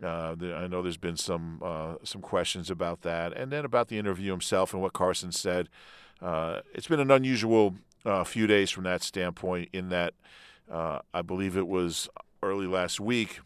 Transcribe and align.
Uh, 0.01 0.35
I 0.41 0.65
know 0.65 0.81
there's 0.81 0.97
been 0.97 1.17
some 1.17 1.61
uh, 1.63 1.95
some 2.03 2.21
questions 2.21 2.71
about 2.71 3.03
that, 3.03 3.33
and 3.33 3.51
then 3.51 3.63
about 3.63 3.89
the 3.89 3.99
interview 3.99 4.31
himself 4.31 4.73
and 4.73 4.81
what 4.81 4.93
Carson 4.93 5.31
said. 5.31 5.69
Uh, 6.19 6.61
it's 6.73 6.87
been 6.87 6.99
an 6.99 7.11
unusual 7.11 7.75
few 8.25 8.47
days 8.47 8.71
from 8.71 8.83
that 8.85 9.03
standpoint. 9.03 9.69
In 9.73 9.89
that, 9.89 10.13
I 10.69 11.21
believe 11.25 11.57
it 11.57 11.67
was 11.67 12.09
early 12.41 12.67
last 12.67 12.99
week 12.99 13.39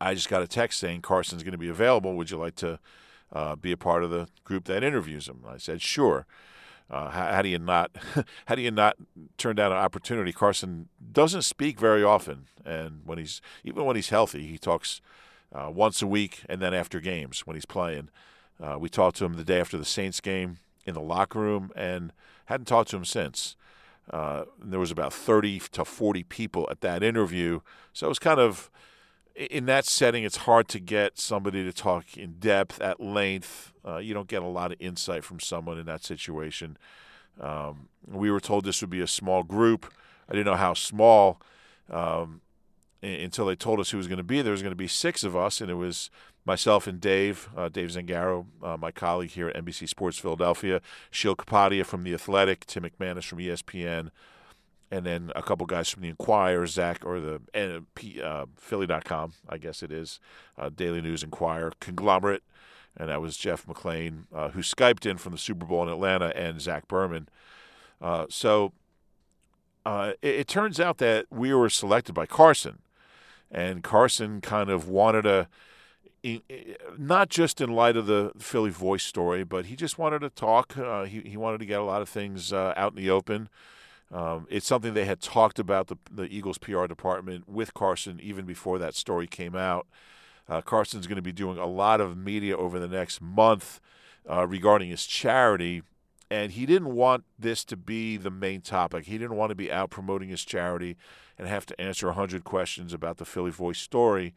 I 0.00 0.14
just 0.14 0.28
got 0.28 0.42
a 0.42 0.46
text 0.46 0.78
saying 0.78 1.02
Carson's 1.02 1.42
going 1.42 1.52
to 1.52 1.58
be 1.58 1.68
available. 1.68 2.14
Would 2.14 2.30
you 2.30 2.36
like 2.36 2.56
to 2.56 2.78
uh, 3.32 3.56
be 3.56 3.72
a 3.72 3.76
part 3.76 4.04
of 4.04 4.10
the 4.10 4.28
group 4.44 4.64
that 4.64 4.82
interviews 4.82 5.28
him? 5.28 5.42
I 5.46 5.58
said, 5.58 5.80
sure. 5.80 6.26
Uh, 6.88 7.10
how, 7.10 7.32
how, 7.32 7.42
do 7.42 7.48
you 7.48 7.58
not? 7.58 7.90
how 8.46 8.54
do 8.54 8.62
you 8.62 8.70
not 8.70 8.96
turn 9.38 9.56
down 9.56 9.72
an 9.72 9.78
opportunity? 9.78 10.32
Carson 10.32 10.88
doesn't 11.12 11.42
speak 11.42 11.80
very 11.80 12.04
often, 12.04 12.46
and 12.64 13.00
when 13.04 13.18
he's 13.18 13.40
even 13.64 13.84
when 13.84 13.96
he's 13.96 14.10
healthy, 14.10 14.46
he 14.46 14.56
talks 14.56 15.00
uh, 15.52 15.68
once 15.68 16.00
a 16.00 16.06
week, 16.06 16.42
and 16.48 16.62
then 16.62 16.72
after 16.72 17.00
games 17.00 17.40
when 17.40 17.56
he's 17.56 17.66
playing. 17.66 18.08
Uh, 18.62 18.78
we 18.78 18.88
talked 18.88 19.16
to 19.16 19.24
him 19.24 19.34
the 19.34 19.44
day 19.44 19.60
after 19.60 19.76
the 19.76 19.84
Saints 19.84 20.20
game 20.20 20.58
in 20.86 20.94
the 20.94 21.00
locker 21.00 21.40
room, 21.40 21.70
and 21.76 22.12
hadn't 22.46 22.66
talked 22.66 22.90
to 22.90 22.96
him 22.96 23.04
since. 23.04 23.56
Uh, 24.10 24.44
there 24.62 24.78
was 24.78 24.92
about 24.92 25.12
30 25.12 25.58
to 25.72 25.84
40 25.84 26.22
people 26.24 26.68
at 26.70 26.80
that 26.80 27.02
interview, 27.02 27.60
so 27.92 28.06
it 28.06 28.08
was 28.08 28.18
kind 28.18 28.38
of 28.38 28.70
in 29.36 29.66
that 29.66 29.84
setting, 29.84 30.24
it's 30.24 30.38
hard 30.38 30.66
to 30.68 30.80
get 30.80 31.18
somebody 31.18 31.62
to 31.62 31.72
talk 31.72 32.16
in 32.16 32.34
depth, 32.38 32.80
at 32.80 33.00
length. 33.00 33.72
Uh, 33.86 33.98
you 33.98 34.14
don't 34.14 34.28
get 34.28 34.42
a 34.42 34.46
lot 34.46 34.72
of 34.72 34.80
insight 34.80 35.24
from 35.24 35.40
someone 35.40 35.78
in 35.78 35.84
that 35.86 36.02
situation. 36.02 36.78
Um, 37.38 37.88
we 38.06 38.30
were 38.30 38.40
told 38.40 38.64
this 38.64 38.80
would 38.80 38.90
be 38.90 39.02
a 39.02 39.06
small 39.06 39.42
group. 39.42 39.92
I 40.28 40.32
didn't 40.32 40.46
know 40.46 40.56
how 40.56 40.72
small 40.72 41.40
um, 41.90 42.40
until 43.02 43.46
they 43.46 43.56
told 43.56 43.78
us 43.78 43.90
who 43.90 43.98
was 43.98 44.08
going 44.08 44.16
to 44.16 44.24
be. 44.24 44.40
There 44.40 44.52
was 44.52 44.62
going 44.62 44.72
to 44.72 44.76
be 44.76 44.88
six 44.88 45.22
of 45.22 45.36
us, 45.36 45.60
and 45.60 45.70
it 45.70 45.74
was 45.74 46.10
myself 46.46 46.86
and 46.86 47.00
Dave, 47.00 47.48
uh, 47.56 47.68
Dave 47.68 47.90
Zangaro, 47.90 48.46
uh, 48.62 48.76
my 48.76 48.92
colleague 48.92 49.32
here 49.32 49.48
at 49.48 49.56
NBC 49.56 49.88
Sports 49.88 50.18
Philadelphia, 50.18 50.80
Sheil 51.10 51.34
Kapadia 51.34 51.84
from 51.84 52.04
The 52.04 52.14
Athletic, 52.14 52.64
Tim 52.66 52.84
McManus 52.84 53.24
from 53.24 53.38
ESPN, 53.38 54.10
and 54.90 55.04
then 55.04 55.32
a 55.34 55.42
couple 55.42 55.66
guys 55.66 55.90
from 55.90 56.02
the 56.02 56.08
Inquirer, 56.08 56.66
Zach, 56.66 57.04
or 57.04 57.18
the 57.20 57.40
uh, 58.22 58.46
Philly.com, 58.56 59.32
I 59.48 59.58
guess 59.58 59.82
it 59.82 59.90
is, 59.90 60.20
uh, 60.56 60.70
Daily 60.74 61.02
News 61.02 61.24
Inquirer, 61.24 61.72
Conglomerate, 61.80 62.44
and 62.96 63.08
that 63.10 63.20
was 63.20 63.36
Jeff 63.36 63.66
McLane, 63.66 64.24
uh, 64.32 64.50
who 64.50 64.60
Skyped 64.60 65.04
in 65.04 65.18
from 65.18 65.32
the 65.32 65.38
Super 65.38 65.66
Bowl 65.66 65.82
in 65.82 65.88
Atlanta, 65.88 66.34
and 66.36 66.60
Zach 66.60 66.86
Berman. 66.86 67.28
Uh, 68.00 68.26
so 68.30 68.72
uh, 69.84 70.12
it, 70.22 70.34
it, 70.36 70.48
turns 70.48 70.78
out 70.78 70.98
that 70.98 71.26
we 71.30 71.52
were 71.52 71.68
selected 71.68 72.14
by 72.14 72.26
Carson, 72.26 72.78
and 73.50 73.82
Carson 73.82 74.40
kind 74.40 74.70
of 74.70 74.88
wanted 74.88 75.26
a, 75.26 75.48
not 76.98 77.28
just 77.28 77.60
in 77.60 77.70
light 77.70 77.96
of 77.96 78.06
the 78.06 78.32
Philly 78.38 78.70
voice 78.70 79.04
story, 79.04 79.44
but 79.44 79.66
he 79.66 79.76
just 79.76 79.98
wanted 79.98 80.20
to 80.20 80.30
talk. 80.30 80.76
Uh, 80.76 81.04
he, 81.04 81.20
he 81.20 81.36
wanted 81.36 81.58
to 81.58 81.66
get 81.66 81.80
a 81.80 81.84
lot 81.84 82.02
of 82.02 82.08
things 82.08 82.52
out 82.52 82.92
in 82.92 82.96
the 82.96 83.10
open. 83.10 83.48
Um, 84.12 84.46
it's 84.48 84.66
something 84.66 84.94
they 84.94 85.04
had 85.04 85.20
talked 85.20 85.58
about 85.58 85.88
the, 85.88 85.96
the 86.10 86.24
Eagles 86.24 86.58
PR 86.58 86.86
department 86.86 87.48
with 87.48 87.74
Carson 87.74 88.20
even 88.22 88.44
before 88.44 88.78
that 88.78 88.94
story 88.94 89.26
came 89.26 89.56
out. 89.56 89.86
Uh, 90.48 90.60
Carson's 90.60 91.06
going 91.06 91.16
to 91.16 91.22
be 91.22 91.32
doing 91.32 91.58
a 91.58 91.66
lot 91.66 92.00
of 92.00 92.16
media 92.16 92.56
over 92.56 92.78
the 92.78 92.88
next 92.88 93.20
month 93.20 93.80
uh, 94.30 94.46
regarding 94.46 94.90
his 94.90 95.04
charity, 95.04 95.82
and 96.30 96.52
he 96.52 96.66
didn't 96.66 96.94
want 96.94 97.24
this 97.36 97.64
to 97.64 97.76
be 97.76 98.16
the 98.16 98.30
main 98.30 98.60
topic. 98.60 99.06
He 99.06 99.18
didn't 99.18 99.36
want 99.36 99.50
to 99.50 99.56
be 99.56 99.72
out 99.72 99.90
promoting 99.90 100.28
his 100.28 100.44
charity 100.44 100.96
and 101.36 101.48
have 101.48 101.66
to 101.66 101.80
answer 101.80 102.06
100 102.06 102.44
questions 102.44 102.92
about 102.92 103.16
the 103.16 103.24
Philly 103.24 103.50
Voice 103.50 103.80
story. 103.80 104.34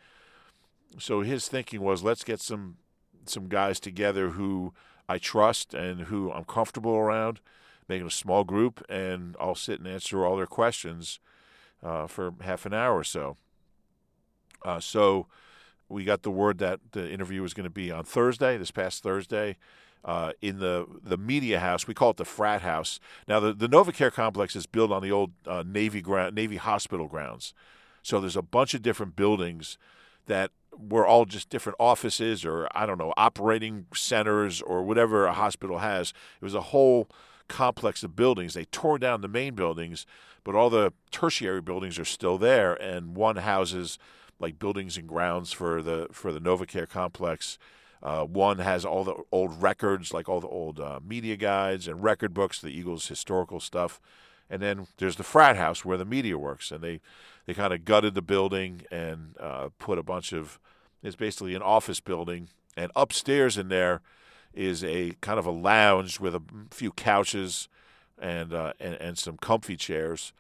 So 0.98 1.22
his 1.22 1.48
thinking 1.48 1.82
was 1.82 2.04
let's 2.04 2.24
get 2.24 2.42
some 2.42 2.78
some 3.26 3.48
guys 3.48 3.80
together 3.80 4.32
who 4.32 4.74
I 5.08 5.18
trust 5.18 5.74
and 5.74 6.02
who 6.02 6.32
I'm 6.32 6.46
comfortable 6.46 6.96
around 6.96 7.40
make 7.90 8.02
it 8.02 8.08
a 8.08 8.12
small 8.12 8.44
group, 8.44 8.86
and 8.88 9.36
I'll 9.40 9.56
sit 9.56 9.80
and 9.80 9.88
answer 9.88 10.26
all 10.26 10.38
their 10.38 10.46
questions 10.46 11.20
uh, 11.84 12.08
for 12.08 12.34
half 12.42 12.66
an 12.66 12.74
hour 12.74 12.96
or 12.96 13.04
so. 13.04 13.36
Uh, 14.64 14.80
so 14.80 15.26
we 15.90 16.04
got 16.04 16.22
the 16.22 16.32
word 16.32 16.60
that 16.60 16.80
the 16.92 17.10
interview 17.12 17.42
was 17.42 17.54
going 17.54 17.66
to 17.66 17.70
be 17.70 17.92
on 17.92 18.04
Thursday, 18.04 18.58
this 18.58 18.72
past 18.72 19.04
Thursday. 19.04 19.58
Uh, 20.06 20.32
in 20.42 20.60
the 20.60 20.88
the 21.04 21.18
media 21.18 21.60
house. 21.60 21.86
We 21.86 21.94
call 21.94 22.12
it 22.12 22.16
the 22.16 22.24
frat 22.24 22.62
house. 22.62 23.02
Now, 23.28 23.42
the, 23.42 23.52
the 23.52 23.68
NovaCare 23.68 24.14
complex 24.14 24.56
is 24.56 24.66
built 24.66 24.94
on 24.94 25.04
the 25.04 25.12
old 25.12 25.34
uh, 25.46 25.66
Navy 25.68 26.00
ground, 26.00 26.34
Navy 26.34 26.56
hospital 26.56 27.08
grounds. 27.08 27.54
So 28.02 28.22
there's 28.22 28.38
a 28.38 28.42
bunch 28.42 28.74
of 28.74 28.82
different 28.82 29.18
buildings 29.18 29.78
that 30.28 30.52
were 30.80 31.06
all 31.06 31.26
just 31.26 31.50
different 31.50 31.76
offices 31.80 32.46
or 32.46 32.68
I 32.74 32.86
don't 32.86 32.98
know 32.98 33.14
operating 33.18 33.86
centers 33.94 34.62
or 34.62 34.84
whatever 34.84 35.26
a 35.26 35.34
hospital 35.34 35.80
has. 35.80 36.14
It 36.42 36.44
was 36.44 36.56
a 36.56 36.62
whole 36.62 37.10
complex 37.48 38.04
of 38.04 38.16
buildings. 38.16 38.54
They 38.54 38.66
tore 38.66 38.98
down 38.98 39.22
the 39.22 39.28
main 39.28 39.56
buildings, 39.56 40.06
but 40.44 40.56
all 40.56 40.70
the 40.70 40.94
tertiary 41.12 41.62
buildings 41.62 42.00
are 42.00 42.06
still 42.06 42.38
there, 42.38 42.74
and 42.74 43.16
one 43.16 43.38
houses 43.38 43.98
like 44.40 44.58
buildings 44.58 44.98
and 44.98 45.08
grounds 45.08 45.52
for 45.52 45.82
the 45.82 46.08
for 46.12 46.32
the 46.32 46.40
NovaCare 46.40 46.88
complex. 46.88 47.58
Uh, 48.02 48.24
one 48.24 48.60
has 48.60 48.86
all 48.86 49.04
the 49.04 49.16
old 49.30 49.62
records, 49.62 50.14
like 50.14 50.30
all 50.30 50.40
the 50.40 50.48
old 50.48 50.80
uh, 50.80 51.02
media 51.06 51.36
guides 51.36 51.86
and 51.86 52.02
record 52.02 52.34
books, 52.34 52.62
the 52.62 52.70
Eagles' 52.70 53.10
historical 53.10 53.60
stuff. 53.60 54.00
And 54.50 54.62
then 54.62 54.88
there's 54.98 55.18
the 55.18 55.24
frat 55.24 55.58
house 55.58 55.86
where 55.86 55.98
the 55.98 56.06
media 56.06 56.38
works, 56.38 56.72
and 56.72 56.82
they 56.82 57.02
they 57.46 57.54
kind 57.54 57.74
of 57.74 57.86
gutted 57.86 58.16
the 58.16 58.22
building 58.22 58.82
and 58.92 59.36
uh, 59.40 59.70
put 59.78 59.98
a 60.00 60.04
bunch 60.04 60.34
of. 60.34 60.60
It's 61.02 61.16
basically 61.16 61.56
an 61.56 61.62
office 61.62 62.00
building, 62.02 62.50
and 62.76 62.92
upstairs 62.96 63.58
in 63.58 63.70
there 63.70 64.02
is 64.54 64.84
a 64.84 65.14
kind 65.22 65.40
of 65.40 65.46
a 65.46 65.52
lounge 65.52 66.20
with 66.20 66.36
a 66.36 66.42
few 66.72 66.92
couches 66.92 67.70
and 68.20 68.54
uh, 68.54 68.74
and, 68.80 68.96
and 68.96 69.18
some 69.18 69.38
comfy 69.38 69.78
chairs 69.78 70.34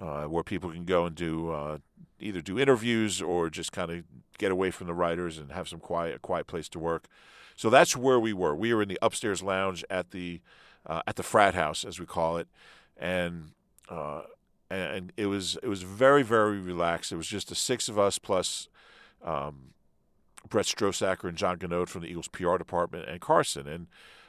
uh, 0.00 0.24
where 0.24 0.42
people 0.42 0.70
can 0.70 0.84
go 0.84 1.06
and 1.06 1.16
do 1.16 1.50
uh, 1.50 1.78
either 2.20 2.40
do 2.40 2.58
interviews 2.58 3.20
or 3.20 3.50
just 3.50 3.72
kind 3.72 3.90
of 3.90 4.04
get 4.38 4.52
away 4.52 4.70
from 4.70 4.86
the 4.86 4.94
writers 4.94 5.38
and 5.38 5.52
have 5.52 5.68
some 5.68 5.80
quiet 5.80 6.16
a 6.16 6.18
quiet 6.18 6.46
place 6.46 6.68
to 6.68 6.78
work. 6.78 7.06
So 7.56 7.70
that's 7.70 7.96
where 7.96 8.18
we 8.18 8.32
were. 8.32 8.54
We 8.54 8.72
were 8.74 8.82
in 8.82 8.88
the 8.88 8.98
upstairs 9.02 9.42
lounge 9.42 9.84
at 9.90 10.10
the 10.10 10.40
uh, 10.86 11.02
at 11.06 11.16
the 11.16 11.22
frat 11.22 11.54
house, 11.54 11.84
as 11.84 12.00
we 12.00 12.06
call 12.06 12.36
it, 12.36 12.48
and 13.02 13.50
uh, 13.88 14.22
and 14.70 15.12
it 15.16 15.26
was 15.26 15.58
it 15.62 15.68
was 15.68 15.82
very 15.82 16.22
very 16.22 16.60
relaxed. 16.60 17.12
It 17.12 17.16
was 17.16 17.26
just 17.26 17.48
the 17.48 17.54
six 17.54 17.88
of 17.88 17.98
us 17.98 18.18
plus 18.18 18.68
um, 19.24 19.72
Brett 20.48 20.66
Strosacker 20.66 21.28
and 21.28 21.36
John 21.36 21.58
Gannode 21.58 21.88
from 21.88 22.02
the 22.02 22.08
Eagles 22.08 22.28
PR 22.28 22.56
department, 22.56 23.08
and 23.08 23.20
Carson. 23.20 23.66
And 23.66 23.86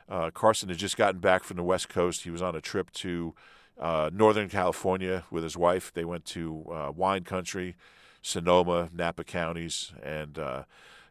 uh, 0.10 0.32
Carson 0.32 0.70
had 0.70 0.78
just 0.78 0.98
gotten 0.98 1.22
back 1.22 1.44
from 1.44 1.58
the 1.58 1.64
West 1.64 1.88
Coast. 1.88 2.24
He 2.24 2.30
was 2.30 2.42
on 2.42 2.56
a 2.56 2.62
trip 2.62 2.92
to 2.92 3.34
uh, 3.80 4.10
Northern 4.12 4.50
California 4.50 5.24
with 5.32 5.44
his 5.44 5.56
wife. 5.56 5.94
They 5.94 6.06
went 6.06 6.26
to 6.26 6.66
uh, 6.72 6.92
wine 6.96 7.24
country, 7.24 7.76
Sonoma, 8.22 8.90
Napa 8.94 9.24
counties, 9.24 9.94
and 10.02 10.38
uh, 10.38 10.64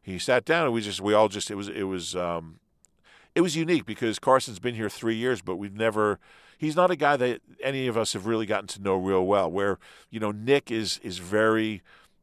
he 0.02 0.18
sat 0.18 0.44
down 0.44 0.64
and 0.64 0.74
we 0.74 0.80
just 0.80 1.00
we 1.00 1.14
all 1.14 1.28
just 1.28 1.50
it 1.50 1.54
was 1.54 1.68
it 1.68 1.84
was 1.84 2.16
um, 2.16 2.58
it 3.34 3.40
was 3.40 3.56
unique 3.56 3.86
because 3.86 4.18
Carson's 4.18 4.58
been 4.58 4.74
here 4.74 4.90
three 4.90 5.16
years, 5.16 5.42
but 5.42 5.56
we've 5.56 5.76
never. 5.76 6.18
He's 6.62 6.76
not 6.76 6.92
a 6.92 6.96
guy 6.96 7.16
that 7.16 7.40
any 7.60 7.88
of 7.88 7.98
us 7.98 8.12
have 8.12 8.24
really 8.24 8.46
gotten 8.46 8.68
to 8.68 8.80
know 8.80 8.94
real 8.94 9.26
well. 9.26 9.50
Where 9.50 9.80
you 10.10 10.20
know 10.20 10.30
Nick 10.30 10.70
is 10.70 11.00
is 11.02 11.18
very, 11.18 11.82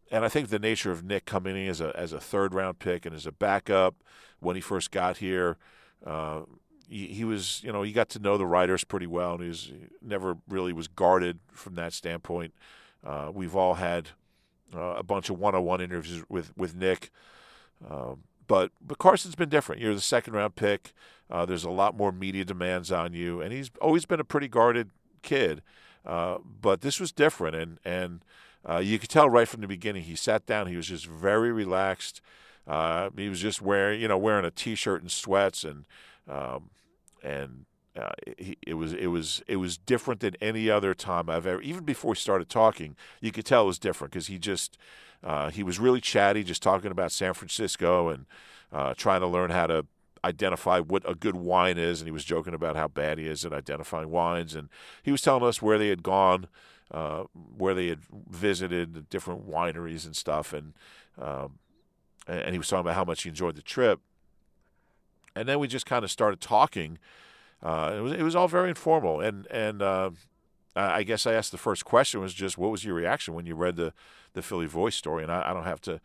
and 0.10 0.24
I 0.24 0.30
think 0.30 0.48
the 0.48 0.60
nature 0.60 0.94
of 0.94 1.04
Nick 1.04 1.26
coming 1.26 1.58
in 1.58 1.68
as 1.68 1.82
a 1.82 1.92
as 1.94 2.14
a 2.14 2.22
third 2.22 2.54
round 2.54 2.80
pick 2.80 3.06
and 3.06 3.14
as 3.14 3.26
a 3.26 3.34
backup 3.34 3.96
when 4.40 4.56
he 4.56 4.62
first 4.62 4.92
got 4.92 5.18
here. 5.18 5.58
Uh, 6.06 6.44
he, 6.88 7.08
he, 7.08 7.26
was, 7.26 7.62
you 7.66 7.72
know, 7.74 7.84
he 7.84 7.92
got 7.92 8.08
to 8.10 8.20
know 8.20 8.38
the 8.38 8.46
writers 8.46 8.86
pretty 8.86 9.06
well, 9.06 9.36
and 9.36 9.44
he, 9.44 9.52
he 9.52 9.76
never 10.02 10.38
really 10.48 10.72
was 10.72 10.88
guarded 10.88 11.40
from 11.52 11.76
that 11.76 11.92
standpoint. 11.92 12.54
Uh, 13.06 13.30
we've 13.34 13.58
all 13.58 13.74
had 13.74 14.12
uh, 14.74 14.96
a 14.96 15.04
bunch 15.04 15.30
of 15.30 15.38
one-on-one 15.38 15.82
interviews 15.82 16.24
with 16.30 16.56
with 16.58 16.76
Nick, 16.76 17.12
um, 17.90 18.24
but 18.48 18.72
but 18.82 19.00
Carson's 19.00 19.36
been 19.36 19.50
different. 19.50 19.82
You're 19.82 19.94
the 19.94 20.00
second 20.00 20.34
round 20.34 20.56
pick. 20.56 20.94
Uh, 21.30 21.46
there's 21.46 21.64
a 21.64 21.70
lot 21.70 21.96
more 21.96 22.12
media 22.12 22.44
demands 22.44 22.92
on 22.92 23.14
you, 23.14 23.42
and 23.42 23.54
he's 23.54 23.70
always 23.82 24.06
been 24.06 24.20
a 24.20 24.24
pretty 24.24 24.48
guarded 24.48 24.90
kid. 25.22 25.62
Uh, 26.06 26.38
but 26.62 26.82
this 26.82 27.00
was 27.00 27.12
different, 27.12 27.56
and 27.56 27.80
and 27.86 28.26
uh, 28.68 28.78
you 28.78 28.98
could 29.00 29.10
tell 29.10 29.30
right 29.30 29.48
from 29.48 29.62
the 29.62 29.68
beginning. 29.68 30.04
He 30.04 30.16
sat 30.16 30.46
down. 30.46 30.68
He 30.68 30.76
was 30.76 30.88
just 30.88 31.06
very 31.06 31.52
relaxed. 31.52 32.22
Uh, 32.68 33.10
he 33.16 33.30
was 33.30 33.40
just 33.40 33.62
wearing, 33.62 34.02
you 34.02 34.08
know, 34.08 34.18
wearing 34.18 34.46
a 34.46 34.52
t-shirt 34.52 35.02
and 35.02 35.12
sweats, 35.12 35.64
and 35.64 35.86
um, 36.28 36.70
and 37.24 37.66
uh, 38.00 38.12
he, 38.38 38.58
it 38.66 38.76
was 38.76 38.94
it 38.94 39.08
was 39.08 39.42
it 39.48 39.58
was 39.58 39.78
different 39.78 40.22
than 40.22 40.36
any 40.42 40.70
other 40.70 40.94
time 40.94 41.30
I've 41.30 41.46
ever. 41.46 41.62
Even 41.62 41.84
before 41.84 42.12
we 42.12 42.16
started 42.16 42.50
talking, 42.50 42.96
you 43.22 43.32
could 43.32 43.46
tell 43.46 43.64
it 43.64 43.68
was 43.68 43.80
different 43.80 44.14
because 44.14 44.28
he 44.28 44.38
just 44.38 44.78
uh, 45.24 45.50
he 45.50 45.64
was 45.64 45.80
really 45.80 46.02
chatty, 46.02 46.44
just 46.44 46.64
talking 46.64 46.92
about 46.92 47.12
San 47.12 47.34
Francisco 47.34 48.10
and 48.10 48.26
uh, 48.72 48.94
trying 48.96 49.22
to 49.22 49.28
learn 49.28 49.50
how 49.50 49.68
to 49.68 49.86
identify 50.24 50.80
what 50.80 51.10
a 51.10 51.16
good 51.16 51.36
wine 51.36 51.78
is. 51.78 52.02
And 52.02 52.08
he 52.08 52.12
was 52.12 52.26
joking 52.26 52.54
about 52.54 52.76
how 52.76 52.88
bad 52.88 53.18
he 53.18 53.28
is 53.28 53.46
at 53.46 53.54
identifying 53.54 54.10
wines. 54.10 54.56
And 54.56 54.70
he 55.04 55.12
was 55.12 55.22
telling 55.22 55.44
us 55.44 55.62
where 55.62 55.78
they 55.78 55.90
had 55.90 56.04
gone, 56.04 56.48
uh, 56.92 57.24
where 57.58 57.74
they 57.74 57.88
had 57.88 58.00
visited 58.30 59.10
different 59.10 59.50
wineries 59.50 60.06
and 60.06 60.16
stuff. 60.16 60.54
And 60.54 60.74
um, 61.18 61.60
and 62.28 62.52
he 62.52 62.58
was 62.58 62.68
talking 62.68 62.82
about 62.82 62.96
how 62.96 63.04
much 63.04 63.24
he 63.24 63.30
enjoyed 63.30 63.56
the 63.56 63.62
trip. 63.62 64.00
And 65.36 65.48
then 65.48 65.60
we 65.60 65.68
just 65.68 65.86
kind 65.86 66.04
of 66.04 66.12
started 66.12 66.42
talking. 66.42 67.00
Uh, 67.62 67.94
it 67.98 68.02
was 68.02 68.12
it 68.14 68.24
was 68.24 68.36
all 68.36 68.48
very 68.48 68.70
informal, 68.70 69.20
and 69.20 69.46
and 69.48 69.82
uh, 69.82 70.12
I 70.76 71.04
guess 71.04 71.28
I 71.28 71.34
asked 71.34 71.52
the 71.52 71.58
first 71.58 71.86
question 71.86 72.22
was 72.22 72.34
just 72.34 72.58
what 72.58 72.72
was 72.72 72.86
your 72.86 72.96
reaction 72.96 73.34
when 73.34 73.46
you 73.46 73.56
read 73.56 73.76
the 73.76 73.94
the 74.34 74.42
Philly 74.42 74.66
Voice 74.66 74.96
story, 74.96 75.24
and 75.24 75.32
I, 75.32 75.50
I 75.50 75.54
don't 75.54 75.66
have 75.66 75.82
to 75.82 76.00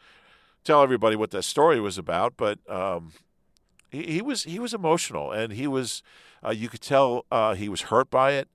tell 0.64 0.82
everybody 0.82 1.14
what 1.14 1.30
that 1.30 1.42
story 1.42 1.78
was 1.80 1.98
about, 1.98 2.34
but 2.36 2.58
um, 2.68 3.12
he, 3.94 4.02
he, 4.04 4.22
was 4.22 4.44
he 4.44 4.58
was 4.58 4.74
emotional, 4.74 5.32
and 5.32 5.52
he 5.52 5.66
was 5.66 6.02
uh, 6.44 6.50
you 6.50 6.68
could 6.68 6.80
tell 6.80 7.24
uh, 7.30 7.54
he 7.54 7.68
was 7.68 7.82
hurt 7.82 8.10
by 8.10 8.32
it. 8.32 8.48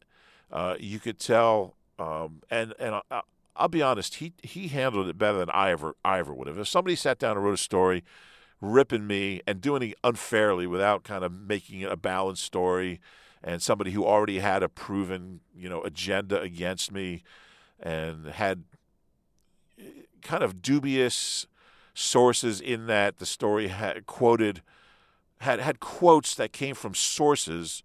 Uh, 0.52 0.76
you 0.80 1.00
could 1.00 1.20
tell, 1.20 1.76
um, 1.98 2.42
and 2.50 2.74
and 2.80 3.02
uh, 3.10 3.22
I'll 3.56 3.68
be 3.68 3.82
honest, 3.82 4.16
he 4.16 4.34
he 4.44 4.68
handled 4.68 5.08
it 5.08 5.18
better 5.18 5.38
than 5.38 5.50
I 5.50 5.72
ever 5.72 5.96
I 6.04 6.20
ever 6.20 6.34
would 6.34 6.48
have. 6.48 6.58
If 6.58 6.68
somebody 6.68 6.96
sat 6.96 7.20
down 7.20 7.38
and 7.38 7.46
wrote 7.46 7.54
a 7.54 7.58
story, 7.58 8.04
ripping 8.62 9.08
me 9.08 9.42
and 9.48 9.62
doing 9.62 9.84
it 9.84 9.98
unfairly 10.04 10.68
without 10.68 11.04
kind 11.04 11.24
of 11.24 11.32
making 11.32 11.82
it 11.82 11.92
a 11.92 11.98
balanced 11.98 12.44
story, 12.44 13.00
and 13.44 13.62
somebody 13.62 13.92
who 13.92 14.06
already 14.06 14.40
had 14.40 14.64
a 14.64 14.70
proven 14.70 15.42
you 15.56 15.70
know 15.70 15.82
agenda 15.82 16.42
against 16.42 16.92
me, 16.92 17.24
and 17.80 18.28
had 18.28 18.64
eh, 19.80 19.84
kind 20.22 20.44
of 20.44 20.62
dubious 20.62 21.48
sources 21.94 22.62
in 22.62 22.88
that 22.88 23.18
the 23.18 23.26
story 23.26 23.68
had 23.68 24.06
quoted 24.06 24.62
had 25.40 25.60
had 25.60 25.80
quotes 25.80 26.36
that 26.36 26.54
came 26.54 26.76
from 26.76 26.94
sources. 26.94 27.84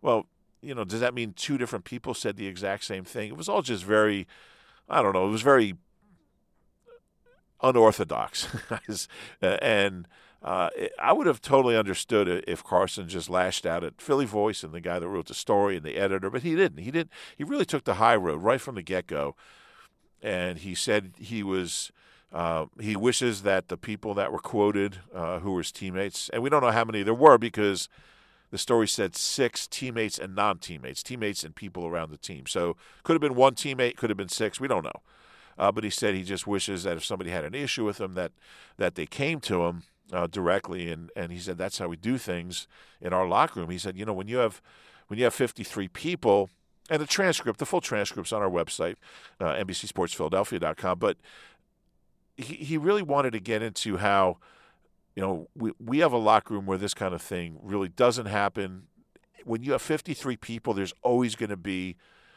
Well, 0.00 0.26
you 0.60 0.74
know, 0.74 0.84
does 0.84 1.00
that 1.00 1.14
mean 1.14 1.32
two 1.34 1.58
different 1.58 1.84
people 1.84 2.14
said 2.14 2.36
the 2.36 2.46
exact 2.46 2.84
same 2.84 3.04
thing? 3.04 3.28
It 3.28 3.36
was 3.36 3.48
all 3.48 3.62
just 3.62 3.84
very 3.84 4.26
I 4.88 5.02
don't 5.02 5.14
know, 5.14 5.26
it 5.26 5.30
was 5.30 5.42
very 5.42 5.76
unorthodox. 7.62 8.48
and 9.42 10.08
uh, 10.42 10.70
I 10.98 11.12
would 11.12 11.26
have 11.26 11.40
totally 11.40 11.76
understood 11.76 12.28
it 12.28 12.44
if 12.48 12.64
Carson 12.64 13.08
just 13.08 13.30
lashed 13.30 13.64
out 13.64 13.84
at 13.84 14.00
Philly 14.00 14.26
Voice 14.26 14.62
and 14.62 14.72
the 14.72 14.80
guy 14.80 14.98
that 14.98 15.08
wrote 15.08 15.28
the 15.28 15.34
story 15.34 15.76
and 15.76 15.84
the 15.84 15.96
editor, 15.96 16.30
but 16.30 16.42
he 16.42 16.56
didn't. 16.56 16.78
He 16.78 16.90
didn't. 16.90 17.12
He 17.36 17.44
really 17.44 17.64
took 17.64 17.84
the 17.84 17.94
high 17.94 18.16
road 18.16 18.42
right 18.42 18.60
from 18.60 18.74
the 18.74 18.82
get 18.82 19.06
go, 19.06 19.36
and 20.20 20.58
he 20.58 20.74
said 20.74 21.14
he 21.18 21.42
was. 21.42 21.92
Uh, 22.32 22.66
he 22.80 22.96
wishes 22.96 23.42
that 23.42 23.68
the 23.68 23.76
people 23.76 24.14
that 24.14 24.32
were 24.32 24.38
quoted, 24.38 25.00
uh, 25.14 25.38
who 25.40 25.52
were 25.52 25.60
his 25.60 25.70
teammates, 25.70 26.30
and 26.30 26.42
we 26.42 26.48
don't 26.48 26.62
know 26.62 26.70
how 26.70 26.84
many 26.84 27.02
there 27.02 27.12
were 27.12 27.36
because 27.36 27.88
the 28.50 28.58
story 28.58 28.88
said 28.88 29.14
six 29.16 29.66
teammates 29.66 30.18
and 30.18 30.34
non 30.34 30.58
teammates, 30.58 31.02
teammates 31.02 31.44
and 31.44 31.54
people 31.54 31.86
around 31.86 32.10
the 32.10 32.16
team. 32.16 32.46
So 32.46 32.76
could 33.02 33.14
have 33.14 33.20
been 33.20 33.34
one 33.34 33.54
teammate, 33.54 33.96
could 33.96 34.10
have 34.10 34.16
been 34.16 34.28
six. 34.28 34.60
We 34.60 34.68
don't 34.68 34.84
know. 34.84 35.02
Uh, 35.58 35.70
but 35.70 35.84
he 35.84 35.90
said 35.90 36.14
he 36.14 36.22
just 36.22 36.46
wishes 36.46 36.84
that 36.84 36.96
if 36.96 37.04
somebody 37.04 37.30
had 37.30 37.44
an 37.44 37.54
issue 37.54 37.84
with 37.84 38.00
him, 38.00 38.14
that 38.14 38.32
that 38.78 38.94
they 38.94 39.06
came 39.06 39.40
to 39.40 39.64
him 39.64 39.82
uh, 40.12 40.26
directly. 40.26 40.90
And, 40.90 41.10
and 41.16 41.32
he 41.32 41.38
said 41.38 41.58
that's 41.58 41.78
how 41.78 41.88
we 41.88 41.96
do 41.96 42.18
things 42.18 42.66
in 43.00 43.12
our 43.12 43.26
locker 43.26 43.60
room. 43.60 43.70
He 43.70 43.78
said, 43.78 43.96
you 43.96 44.04
know, 44.04 44.14
when 44.14 44.28
you 44.28 44.38
have 44.38 44.62
when 45.08 45.18
you 45.18 45.24
have 45.24 45.34
53 45.34 45.88
people, 45.88 46.48
and 46.90 47.00
the 47.00 47.06
transcript, 47.06 47.58
the 47.58 47.66
full 47.66 47.80
transcript's 47.80 48.32
on 48.32 48.42
our 48.42 48.50
website, 48.50 48.96
uh, 49.40 49.54
NBCSportsPhiladelphia.com. 49.54 50.98
But 50.98 51.16
he, 52.36 52.54
he 52.54 52.76
really 52.76 53.02
wanted 53.02 53.32
to 53.32 53.40
get 53.40 53.62
into 53.62 53.96
how 53.98 54.38
you 55.14 55.22
know, 55.22 55.48
we, 55.54 55.72
we 55.78 55.98
have 55.98 56.12
a 56.12 56.18
locker 56.18 56.54
room 56.54 56.66
where 56.66 56.78
this 56.78 56.94
kind 56.94 57.14
of 57.14 57.20
thing 57.20 57.58
really 57.62 57.88
doesn't 57.88 58.26
happen. 58.26 58.84
When 59.44 59.62
you 59.62 59.72
have 59.72 59.82
53 59.82 60.36
people, 60.36 60.74
there's 60.74 60.94
always 61.02 61.34
going 61.34 61.50
to 61.50 61.56
be, 61.56 61.96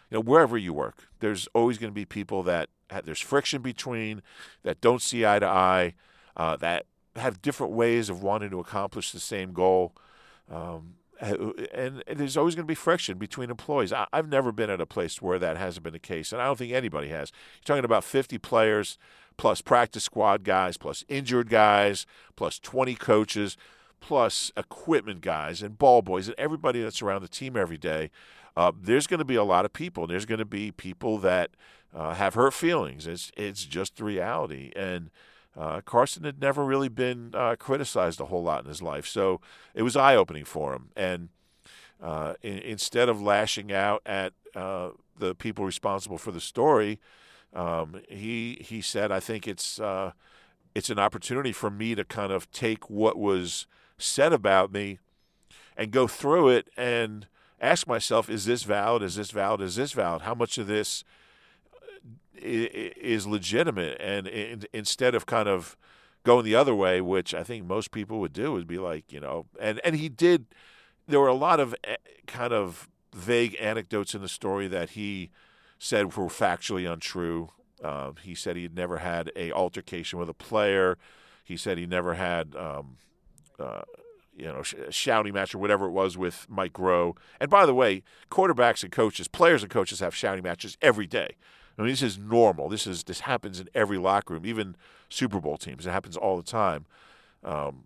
you 0.09 0.17
know, 0.17 0.21
wherever 0.21 0.57
you 0.57 0.73
work, 0.73 1.07
there's 1.19 1.47
always 1.53 1.77
going 1.77 1.91
to 1.91 1.95
be 1.95 2.05
people 2.05 2.43
that 2.43 2.69
have, 2.89 3.05
there's 3.05 3.21
friction 3.21 3.61
between, 3.61 4.21
that 4.63 4.81
don't 4.81 5.01
see 5.01 5.25
eye 5.25 5.39
to 5.39 5.47
eye, 5.47 5.93
uh, 6.35 6.57
that 6.57 6.85
have 7.15 7.41
different 7.41 7.71
ways 7.71 8.09
of 8.09 8.21
wanting 8.21 8.49
to 8.49 8.59
accomplish 8.59 9.11
the 9.11 9.19
same 9.19 9.53
goal. 9.53 9.95
Um, 10.51 10.95
and, 11.21 11.53
and, 11.73 12.03
there's 12.19 12.35
always 12.35 12.55
going 12.55 12.65
to 12.65 12.67
be 12.71 12.75
friction 12.75 13.17
between 13.17 13.49
employees. 13.49 13.93
I, 13.93 14.05
have 14.11 14.27
never 14.27 14.51
been 14.51 14.69
at 14.69 14.81
a 14.81 14.85
place 14.85 15.21
where 15.21 15.39
that 15.39 15.55
hasn't 15.55 15.85
been 15.85 15.93
the 15.93 15.99
case, 15.99 16.33
and 16.33 16.41
I 16.41 16.45
don't 16.45 16.57
think 16.57 16.73
anybody 16.73 17.07
has. 17.07 17.31
You're 17.55 17.75
talking 17.75 17.85
about 17.85 18.03
50 18.03 18.37
players 18.39 18.97
plus 19.37 19.61
practice 19.61 20.03
squad 20.03 20.43
guys, 20.43 20.77
plus 20.77 21.03
injured 21.07 21.49
guys, 21.49 22.05
plus 22.35 22.59
20 22.59 22.95
coaches, 22.95 23.57
plus 23.99 24.51
equipment 24.55 25.21
guys 25.21 25.61
and 25.61 25.77
ball 25.77 26.01
boys 26.01 26.27
and 26.27 26.35
everybody 26.37 26.81
that's 26.81 27.01
around 27.01 27.21
the 27.21 27.27
team 27.27 27.57
every 27.57 27.77
day. 27.77 28.11
Uh, 28.55 28.71
there's 28.79 29.07
going 29.07 29.17
to 29.17 29.25
be 29.25 29.35
a 29.35 29.43
lot 29.43 29.65
of 29.65 29.73
people. 29.73 30.07
There's 30.07 30.25
going 30.25 30.39
to 30.39 30.45
be 30.45 30.71
people 30.71 31.17
that 31.19 31.51
uh, 31.93 32.13
have 32.13 32.35
hurt 32.35 32.53
feelings. 32.53 33.07
It's 33.07 33.31
it's 33.35 33.65
just 33.65 33.97
the 33.97 34.03
reality. 34.03 34.71
And 34.75 35.09
uh, 35.57 35.81
Carson 35.81 36.23
had 36.23 36.39
never 36.39 36.63
really 36.63 36.89
been 36.89 37.31
uh, 37.33 37.55
criticized 37.57 38.19
a 38.19 38.25
whole 38.25 38.43
lot 38.43 38.63
in 38.63 38.69
his 38.69 38.81
life, 38.81 39.07
so 39.07 39.41
it 39.73 39.81
was 39.81 39.95
eye 39.95 40.15
opening 40.15 40.45
for 40.45 40.73
him. 40.73 40.89
And 40.95 41.29
uh, 42.01 42.33
in, 42.41 42.59
instead 42.59 43.09
of 43.09 43.21
lashing 43.21 43.71
out 43.71 44.01
at 44.05 44.33
uh, 44.53 44.89
the 45.17 45.33
people 45.33 45.65
responsible 45.65 46.17
for 46.17 46.31
the 46.31 46.41
story, 46.41 46.99
um, 47.55 48.01
he 48.09 48.59
he 48.61 48.81
said, 48.81 49.11
"I 49.11 49.19
think 49.19 49.47
it's 49.47 49.79
uh, 49.79 50.11
it's 50.75 50.89
an 50.89 50.99
opportunity 50.99 51.53
for 51.53 51.71
me 51.71 51.95
to 51.95 52.03
kind 52.03 52.31
of 52.31 52.51
take 52.51 52.89
what 52.89 53.17
was 53.17 53.65
said 53.97 54.33
about 54.33 54.71
me 54.71 54.99
and 55.77 55.91
go 55.91 56.07
through 56.07 56.49
it 56.49 56.67
and 56.77 57.27
ask 57.61 57.87
myself, 57.87 58.29
is 58.29 58.45
this 58.45 58.63
valid? 58.63 59.01
Is 59.01 59.15
this 59.15 59.31
valid? 59.31 59.61
Is 59.61 59.75
this 59.75 59.93
valid? 59.93 60.23
How 60.23 60.35
much 60.35 60.57
of 60.57 60.67
this 60.67 61.03
uh, 62.37 62.41
is 62.41 63.25
legitimate? 63.25 63.99
And 63.99 64.27
instead 64.73 65.15
of 65.15 65.25
kind 65.25 65.47
of 65.47 65.77
going 66.23 66.45
the 66.45 66.55
other 66.55 66.75
way, 66.75 67.01
which 67.01 67.33
I 67.33 67.43
think 67.43 67.65
most 67.65 67.91
people 67.91 68.19
would 68.19 68.33
do, 68.33 68.51
would 68.51 68.67
be 68.67 68.77
like, 68.77 69.11
you 69.11 69.19
know, 69.19 69.45
and 69.59 69.79
and 69.83 69.95
he 69.95 70.09
did. 70.09 70.47
There 71.07 71.19
were 71.19 71.27
a 71.27 71.35
lot 71.35 71.59
of 71.59 71.75
eh, 71.83 71.97
kind 72.25 72.51
of 72.51 72.89
vague 73.13 73.55
anecdotes 73.61 74.15
in 74.15 74.21
the 74.21 74.27
story 74.27 74.67
that 74.67 74.91
he 74.91 75.29
said 75.85 76.17
were 76.17 76.25
factually 76.25 76.91
untrue. 76.91 77.49
Uh, 77.83 78.13
he 78.23 78.33
said 78.33 78.55
he 78.55 78.63
had 78.63 78.75
never 78.75 78.97
had 78.97 79.31
a 79.35 79.51
altercation 79.51 80.17
with 80.17 80.27
a 80.27 80.33
player. 80.33 80.97
He 81.43 81.55
said 81.57 81.77
he 81.77 81.85
never 81.85 82.15
had, 82.15 82.55
um, 82.55 82.97
uh, 83.59 83.83
you 84.35 84.45
know, 84.45 84.63
sh- 84.63 84.73
shouting 84.89 85.33
match 85.35 85.53
or 85.53 85.59
whatever 85.59 85.85
it 85.85 85.91
was 85.91 86.17
with 86.17 86.47
Mike 86.49 86.73
Groh. 86.73 87.15
And 87.39 87.51
by 87.51 87.67
the 87.67 87.75
way, 87.75 88.01
quarterbacks 88.31 88.81
and 88.81 88.91
coaches, 88.91 89.27
players 89.27 89.61
and 89.61 89.71
coaches 89.71 89.99
have 89.99 90.15
shouting 90.15 90.43
matches 90.43 90.75
every 90.81 91.05
day. 91.05 91.35
I 91.77 91.83
mean, 91.83 91.91
this 91.91 92.01
is 92.01 92.17
normal. 92.17 92.67
This 92.67 92.87
is 92.87 93.03
this 93.03 93.19
happens 93.19 93.59
in 93.59 93.69
every 93.75 93.99
locker 93.99 94.33
room, 94.33 94.45
even 94.47 94.75
Super 95.09 95.39
Bowl 95.39 95.57
teams. 95.57 95.85
It 95.85 95.91
happens 95.91 96.17
all 96.17 96.35
the 96.35 96.43
time. 96.43 96.87
Um, 97.43 97.83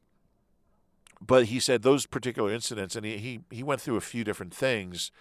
but 1.20 1.46
he 1.48 1.60
said 1.60 1.82
those 1.82 2.06
particular 2.06 2.50
incidents, 2.54 2.96
and 2.96 3.06
he, 3.06 3.18
he 3.18 3.40
he 3.52 3.62
went 3.62 3.82
through 3.82 3.98
a 3.98 4.02
few 4.02 4.24
different 4.24 4.54
things 4.54 5.12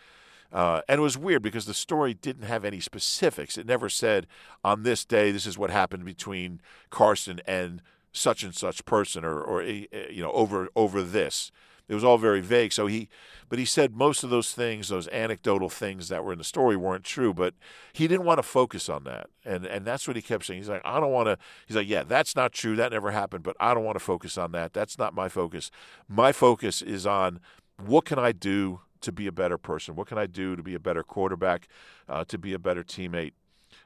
Uh, 0.52 0.80
and 0.88 0.98
it 0.98 1.02
was 1.02 1.18
weird 1.18 1.42
because 1.42 1.66
the 1.66 1.74
story 1.74 2.14
didn't 2.14 2.44
have 2.44 2.64
any 2.64 2.80
specifics. 2.80 3.58
It 3.58 3.66
never 3.66 3.88
said 3.88 4.26
on 4.64 4.82
this 4.82 5.04
day 5.04 5.30
this 5.30 5.46
is 5.46 5.58
what 5.58 5.70
happened 5.70 6.04
between 6.04 6.60
Carson 6.90 7.40
and 7.46 7.82
such 8.12 8.42
and 8.42 8.54
such 8.54 8.84
person, 8.84 9.24
or, 9.24 9.40
or 9.40 9.62
eh, 9.62 9.84
eh, 9.92 10.06
you 10.10 10.22
know 10.22 10.32
over 10.32 10.68
over 10.74 11.02
this. 11.02 11.50
It 11.88 11.94
was 11.94 12.04
all 12.04 12.18
very 12.18 12.42
vague. 12.42 12.72
So 12.72 12.86
he, 12.86 13.08
but 13.48 13.58
he 13.58 13.64
said 13.64 13.94
most 13.94 14.22
of 14.22 14.28
those 14.28 14.52
things, 14.52 14.88
those 14.88 15.08
anecdotal 15.08 15.70
things 15.70 16.08
that 16.08 16.22
were 16.22 16.32
in 16.32 16.38
the 16.38 16.44
story, 16.44 16.76
weren't 16.76 17.04
true. 17.04 17.32
But 17.32 17.54
he 17.94 18.06
didn't 18.06 18.26
want 18.26 18.38
to 18.38 18.42
focus 18.42 18.88
on 18.88 19.04
that, 19.04 19.28
and 19.44 19.66
and 19.66 19.84
that's 19.84 20.06
what 20.06 20.16
he 20.16 20.22
kept 20.22 20.46
saying. 20.46 20.60
He's 20.60 20.68
like, 20.68 20.82
I 20.84 21.00
don't 21.00 21.12
want 21.12 21.28
to. 21.28 21.38
He's 21.66 21.76
like, 21.76 21.88
yeah, 21.88 22.02
that's 22.02 22.36
not 22.36 22.52
true. 22.52 22.76
That 22.76 22.92
never 22.92 23.10
happened. 23.10 23.42
But 23.44 23.56
I 23.60 23.74
don't 23.74 23.84
want 23.84 23.96
to 23.96 24.04
focus 24.04 24.36
on 24.38 24.52
that. 24.52 24.72
That's 24.72 24.98
not 24.98 25.14
my 25.14 25.28
focus. 25.28 25.70
My 26.08 26.32
focus 26.32 26.82
is 26.82 27.06
on 27.06 27.40
what 27.78 28.04
can 28.04 28.18
I 28.18 28.32
do 28.32 28.80
to 29.02 29.12
be 29.12 29.26
a 29.26 29.32
better 29.32 29.58
person? 29.58 29.96
What 29.96 30.06
can 30.06 30.18
I 30.18 30.26
do 30.26 30.56
to 30.56 30.62
be 30.62 30.74
a 30.74 30.80
better 30.80 31.02
quarterback? 31.02 31.68
Uh, 32.08 32.24
to 32.24 32.38
be 32.38 32.52
a 32.52 32.58
better 32.58 32.82
teammate? 32.82 33.32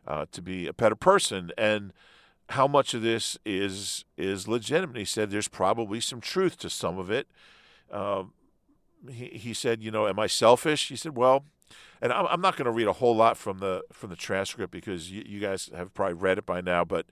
Uh, 0.07 0.26
to 0.33 0.42
be 0.42 0.66
a 0.66 0.73
better 0.73 0.97
person? 0.97 1.50
And 1.57 1.92
how 2.50 2.66
much 2.66 2.95
of 2.95 3.02
this 3.02 3.38
is 3.45 4.04
is 4.16 4.49
legitimate? 4.49 4.97
He 4.97 5.04
said 5.04 5.31
there's 5.31 5.49
probably 5.49 6.00
some 6.00 6.21
truth 6.21 6.59
to 6.59 6.71
some 6.71 6.99
of 6.99 7.11
it. 7.11 7.28
Uh, 7.90 8.25
he, 9.11 9.26
he 9.26 9.54
said, 9.54 9.83
you 9.83 9.90
know, 9.90 10.07
am 10.07 10.19
I 10.19 10.26
selfish? 10.26 10.88
He 10.88 10.97
said, 10.97 11.16
well, 11.16 11.45
and 12.00 12.12
I'm, 12.12 12.26
I'm 12.26 12.40
not 12.40 12.57
going 12.57 12.66
to 12.66 12.73
read 12.73 12.87
a 12.87 12.92
whole 12.92 13.16
lot 13.16 13.37
from 13.37 13.59
the 13.59 13.83
from 13.92 14.11
the 14.11 14.16
transcript 14.16 14.73
because 14.73 15.11
you, 15.11 15.23
you 15.26 15.40
guys 15.40 15.71
have 15.75 15.95
probably 15.95 16.14
read 16.14 16.38
it 16.38 16.47
by 16.47 16.61
now, 16.61 16.85
but 16.85 17.07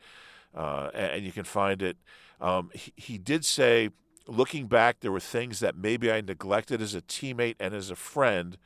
uh, 0.54 0.90
and, 0.94 1.12
and, 1.12 1.24
you 1.24 1.32
can 1.32 1.44
find 1.44 1.80
it. 1.80 1.96
Um, 2.40 2.70
he, 2.74 2.92
he 2.96 3.18
did 3.18 3.44
say, 3.44 3.90
looking 4.26 4.66
back, 4.66 5.00
there 5.00 5.12
were 5.12 5.20
things 5.20 5.60
that 5.60 5.76
maybe 5.76 6.10
I 6.10 6.20
neglected 6.20 6.80
as 6.80 6.94
a 6.94 7.02
teammate 7.02 7.56
and 7.58 7.74
as 7.74 7.90
a 7.90 7.96
friend 7.96 8.56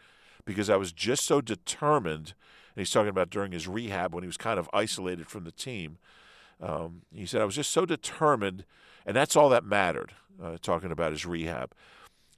because 0.44 0.68
I 0.68 0.76
was 0.76 0.92
just 0.92 1.24
so 1.24 1.40
determined. 1.40 2.34
And 2.74 2.80
he's 2.80 2.90
talking 2.90 3.08
about 3.08 3.30
during 3.30 3.52
his 3.52 3.68
rehab 3.68 4.14
when 4.14 4.22
he 4.22 4.28
was 4.28 4.36
kind 4.36 4.58
of 4.58 4.68
isolated 4.72 5.28
from 5.28 5.44
the 5.44 5.52
team. 5.52 5.98
Um, 6.60 7.02
he 7.14 7.26
said, 7.26 7.40
I 7.40 7.44
was 7.44 7.56
just 7.56 7.70
so 7.70 7.84
determined, 7.84 8.64
and 9.04 9.16
that's 9.16 9.36
all 9.36 9.48
that 9.50 9.64
mattered, 9.64 10.12
uh, 10.42 10.56
talking 10.60 10.92
about 10.92 11.12
his 11.12 11.26
rehab. 11.26 11.72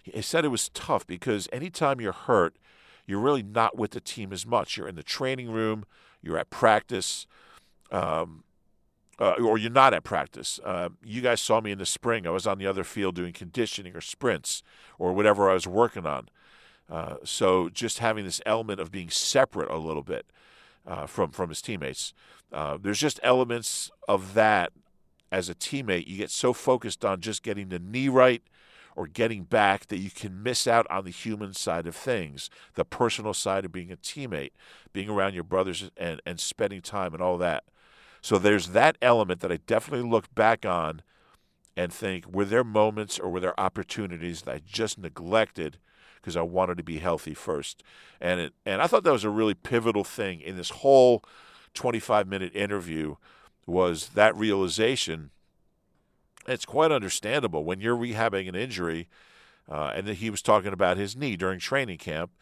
He 0.03 0.23
said 0.23 0.45
it 0.45 0.49
was 0.49 0.69
tough 0.71 1.07
because 1.07 1.49
anytime 1.53 2.01
you're 2.01 2.13
hurt, 2.13 2.57
you're 3.07 3.21
really 3.21 3.43
not 3.43 3.77
with 3.77 3.93
the 3.93 4.01
team 4.01 4.33
as 4.33 4.47
much. 4.47 4.77
You're 4.77 4.89
in 4.89 4.95
the 4.95 5.03
training 5.03 5.51
room, 5.51 5.85
you're 6.23 6.39
at 6.39 6.51
practice, 6.51 7.27
um, 7.91 8.43
uh, 9.19 9.35
or 9.43 9.59
you're 9.59 9.71
not 9.71 9.95
at 9.95 10.05
practice. 10.05 10.61
Uh, 10.65 10.91
you 11.05 11.23
guys 11.23 11.41
saw 11.41 11.61
me 11.61 11.71
in 11.71 11.79
the 11.79 11.87
spring. 11.87 12.27
I 12.27 12.31
was 12.31 12.47
on 12.47 12.59
the 12.59 12.67
other 12.67 12.85
field 12.85 13.15
doing 13.15 13.33
conditioning 13.33 13.97
or 13.97 14.01
sprints 14.01 14.63
or 14.99 15.13
whatever 15.13 15.51
I 15.51 15.55
was 15.55 15.67
working 15.67 16.07
on. 16.07 16.29
Uh, 16.91 17.17
so 17.25 17.69
just 17.69 17.99
having 17.99 18.25
this 18.25 18.41
element 18.47 18.81
of 18.81 18.93
being 18.93 19.11
separate 19.11 19.71
a 19.71 19.79
little 19.79 20.03
bit 20.03 20.27
uh, 20.87 21.07
from 21.07 21.31
from 21.31 21.49
his 21.49 21.61
teammates. 21.61 22.15
Uh, 22.53 22.79
there's 22.81 23.01
just 23.01 23.19
elements 23.23 23.91
of 24.07 24.35
that 24.35 24.73
as 25.33 25.49
a 25.49 25.55
teammate. 25.55 26.07
You 26.07 26.17
get 26.17 26.31
so 26.31 26.53
focused 26.53 27.05
on 27.05 27.21
just 27.21 27.43
getting 27.43 27.69
the 27.69 27.79
knee 27.79 28.09
right 28.09 28.43
or 28.95 29.07
getting 29.07 29.43
back 29.43 29.87
that 29.87 29.99
you 29.99 30.11
can 30.11 30.43
miss 30.43 30.67
out 30.67 30.87
on 30.89 31.05
the 31.05 31.11
human 31.11 31.53
side 31.53 31.87
of 31.87 31.95
things, 31.95 32.49
the 32.75 32.85
personal 32.85 33.35
side 33.35 33.65
of 33.65 33.73
being 33.73 33.93
a 33.93 33.97
teammate, 33.97 34.53
being 34.93 35.11
around 35.11 35.35
your 35.35 35.45
brothers 35.45 35.91
and, 35.97 36.23
and 36.25 36.41
spending 36.41 36.81
time 36.81 37.13
and 37.13 37.23
all 37.23 37.37
that. 37.37 37.65
So 38.27 38.39
there's 38.39 38.71
that 38.71 38.97
element 39.01 39.39
that 39.43 39.53
I 39.53 39.59
definitely 39.69 40.11
look 40.11 40.35
back 40.35 40.67
on 40.67 41.03
and 41.77 41.93
think 41.93 42.27
were 42.27 42.45
there 42.45 42.65
moments 42.65 43.21
or 43.21 43.31
were 43.31 43.39
there 43.39 43.61
opportunities 43.61 44.43
that 44.43 44.53
I 44.53 44.61
just 44.67 44.99
neglected 44.99 45.79
because 46.17 46.37
I 46.37 46.43
wanted 46.43 46.77
to 46.79 46.83
be 46.83 46.99
healthy 46.99 47.35
first. 47.35 47.85
And 48.21 48.41
it, 48.41 48.53
and 48.65 48.83
I 48.83 48.89
thought 48.89 49.05
that 49.05 49.13
was 49.13 49.23
a 49.23 49.31
really 49.31 49.55
pivotal 49.55 50.03
thing 50.03 50.41
in 50.41 50.57
this 50.57 50.71
whole 50.71 51.23
25 51.75 52.27
minute 52.27 52.53
interview 52.53 53.15
was 53.65 54.09
that 54.17 54.37
realization 54.37 55.31
it's 56.49 56.65
quite 56.65 56.91
understandable 56.91 57.63
when 57.63 57.81
you're 57.81 57.97
rehabbing 57.97 58.49
an 58.49 58.57
injury, 58.57 59.09
uh, 59.71 59.93
and 59.95 60.09
he 60.09 60.31
was 60.31 60.43
talking 60.43 60.73
about 60.73 60.97
his 60.97 61.15
knee 61.15 61.37
during 61.37 61.61
training 61.61 61.99
camp. 61.99 62.33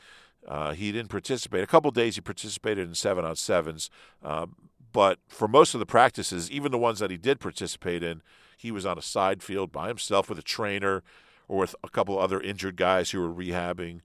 Uh, 0.48 0.72
he 0.72 0.92
didn't 0.92 1.10
participate. 1.10 1.62
A 1.62 1.66
couple 1.66 1.90
days 1.90 2.14
he 2.14 2.20
participated 2.20 2.88
in 2.88 2.94
seven 2.94 3.24
on 3.24 3.36
sevens, 3.36 3.90
uh, 4.22 4.46
but 4.94 5.18
for 5.28 5.48
most 5.48 5.74
of 5.74 5.80
the 5.80 5.86
practices, 5.86 6.48
even 6.50 6.72
the 6.72 6.78
ones 6.78 7.00
that 7.00 7.10
he 7.10 7.16
did 7.18 7.40
participate 7.40 8.02
in, 8.02 8.22
he 8.56 8.70
was 8.70 8.86
on 8.86 8.96
a 8.96 9.02
side 9.02 9.42
field 9.42 9.72
by 9.72 9.88
himself 9.88 10.28
with 10.28 10.38
a 10.38 10.42
trainer 10.42 11.02
or 11.48 11.58
with 11.58 11.74
a 11.82 11.88
couple 11.90 12.16
other 12.18 12.40
injured 12.40 12.76
guys 12.76 13.10
who 13.10 13.20
were 13.20 13.28
rehabbing, 13.28 14.00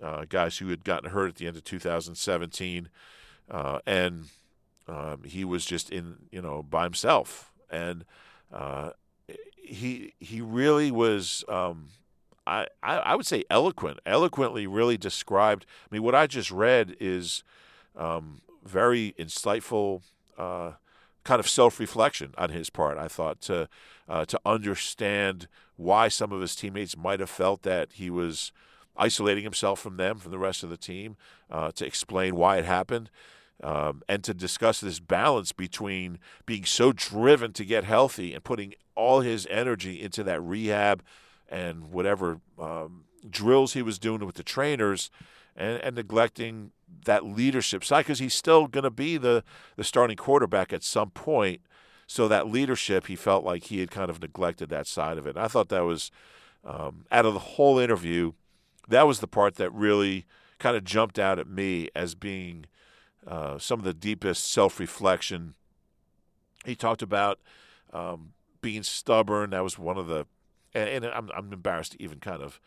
uh, 0.00 0.24
guys 0.28 0.58
who 0.58 0.68
had 0.68 0.84
gotten 0.84 1.10
hurt 1.10 1.28
at 1.28 1.34
the 1.34 1.48
end 1.48 1.56
of 1.56 1.64
2017, 1.64 2.88
uh, 3.50 3.80
and 3.84 4.26
um, 4.86 5.24
he 5.24 5.44
was 5.44 5.66
just 5.66 5.90
in 5.90 6.16
you 6.30 6.40
know 6.40 6.62
by 6.62 6.84
himself 6.84 7.52
and 7.68 8.04
uh, 8.52 8.90
he 9.56 10.14
he 10.20 10.40
really 10.40 10.92
was. 10.92 11.44
Um, 11.48 11.88
I, 12.44 12.66
I 12.82 13.14
would 13.14 13.24
say 13.24 13.44
eloquent, 13.48 14.00
eloquently 14.04 14.66
really 14.66 14.98
described. 14.98 15.64
I 15.84 15.94
mean, 15.94 16.02
what 16.02 16.16
I 16.16 16.26
just 16.26 16.50
read 16.50 16.96
is 16.98 17.44
um, 17.94 18.40
very 18.64 19.14
insightful, 19.18 20.02
uh, 20.38 20.72
kind 21.24 21.40
of 21.40 21.48
self-reflection 21.48 22.34
on 22.36 22.50
his 22.50 22.70
part. 22.70 22.98
I 22.98 23.08
thought 23.08 23.40
to 23.42 23.68
uh, 24.08 24.24
to 24.26 24.40
understand 24.44 25.48
why 25.76 26.08
some 26.08 26.32
of 26.32 26.40
his 26.40 26.54
teammates 26.54 26.96
might 26.96 27.20
have 27.20 27.30
felt 27.30 27.62
that 27.62 27.92
he 27.94 28.10
was 28.10 28.52
isolating 28.96 29.44
himself 29.44 29.80
from 29.80 29.96
them, 29.96 30.18
from 30.18 30.30
the 30.30 30.38
rest 30.38 30.62
of 30.62 30.70
the 30.70 30.76
team, 30.76 31.16
uh, 31.50 31.72
to 31.72 31.86
explain 31.86 32.36
why 32.36 32.58
it 32.58 32.64
happened 32.64 33.10
um, 33.62 34.02
and 34.08 34.24
to 34.24 34.34
discuss 34.34 34.80
this 34.80 35.00
balance 35.00 35.52
between 35.52 36.18
being 36.46 36.64
so 36.64 36.92
driven 36.92 37.52
to 37.52 37.64
get 37.64 37.84
healthy 37.84 38.34
and 38.34 38.44
putting 38.44 38.74
all 38.94 39.20
his 39.20 39.46
energy 39.50 40.00
into 40.00 40.22
that 40.24 40.40
rehab 40.42 41.02
and 41.48 41.92
whatever 41.92 42.40
um, 42.58 43.04
drills 43.28 43.72
he 43.72 43.82
was 43.82 43.98
doing 43.98 44.24
with 44.26 44.34
the 44.34 44.42
trainers 44.42 45.10
and, 45.56 45.80
and 45.82 45.96
neglecting 45.96 46.72
that 47.04 47.24
leadership 47.24 47.84
side 47.84 48.00
because 48.00 48.18
he's 48.18 48.34
still 48.34 48.66
going 48.66 48.84
to 48.84 48.90
be 48.90 49.16
the, 49.16 49.44
the 49.76 49.84
starting 49.84 50.16
quarterback 50.16 50.72
at 50.72 50.82
some 50.82 51.10
point. 51.10 51.60
So 52.06 52.28
that 52.28 52.48
leadership, 52.48 53.06
he 53.06 53.16
felt 53.16 53.44
like 53.44 53.64
he 53.64 53.80
had 53.80 53.90
kind 53.90 54.10
of 54.10 54.20
neglected 54.20 54.68
that 54.70 54.86
side 54.86 55.18
of 55.18 55.26
it. 55.26 55.36
And 55.36 55.44
I 55.44 55.48
thought 55.48 55.68
that 55.70 55.84
was, 55.84 56.10
um, 56.64 57.06
out 57.10 57.26
of 57.26 57.32
the 57.32 57.40
whole 57.40 57.78
interview, 57.78 58.32
that 58.88 59.06
was 59.06 59.20
the 59.20 59.26
part 59.26 59.56
that 59.56 59.72
really 59.72 60.26
kind 60.58 60.76
of 60.76 60.84
jumped 60.84 61.18
out 61.18 61.38
at 61.38 61.48
me 61.48 61.88
as 61.94 62.14
being 62.14 62.66
uh, 63.26 63.58
some 63.58 63.78
of 63.78 63.84
the 63.84 63.94
deepest 63.94 64.50
self 64.50 64.78
reflection. 64.78 65.54
He 66.64 66.74
talked 66.74 67.02
about 67.02 67.40
um, 67.92 68.32
being 68.60 68.82
stubborn. 68.82 69.50
That 69.50 69.64
was 69.64 69.78
one 69.78 69.98
of 69.98 70.06
the, 70.06 70.26
and, 70.74 70.88
and 70.88 71.06
I'm, 71.06 71.30
I'm 71.36 71.52
embarrassed 71.52 71.92
to 71.92 72.02
even 72.02 72.20
kind 72.20 72.42
of 72.42 72.60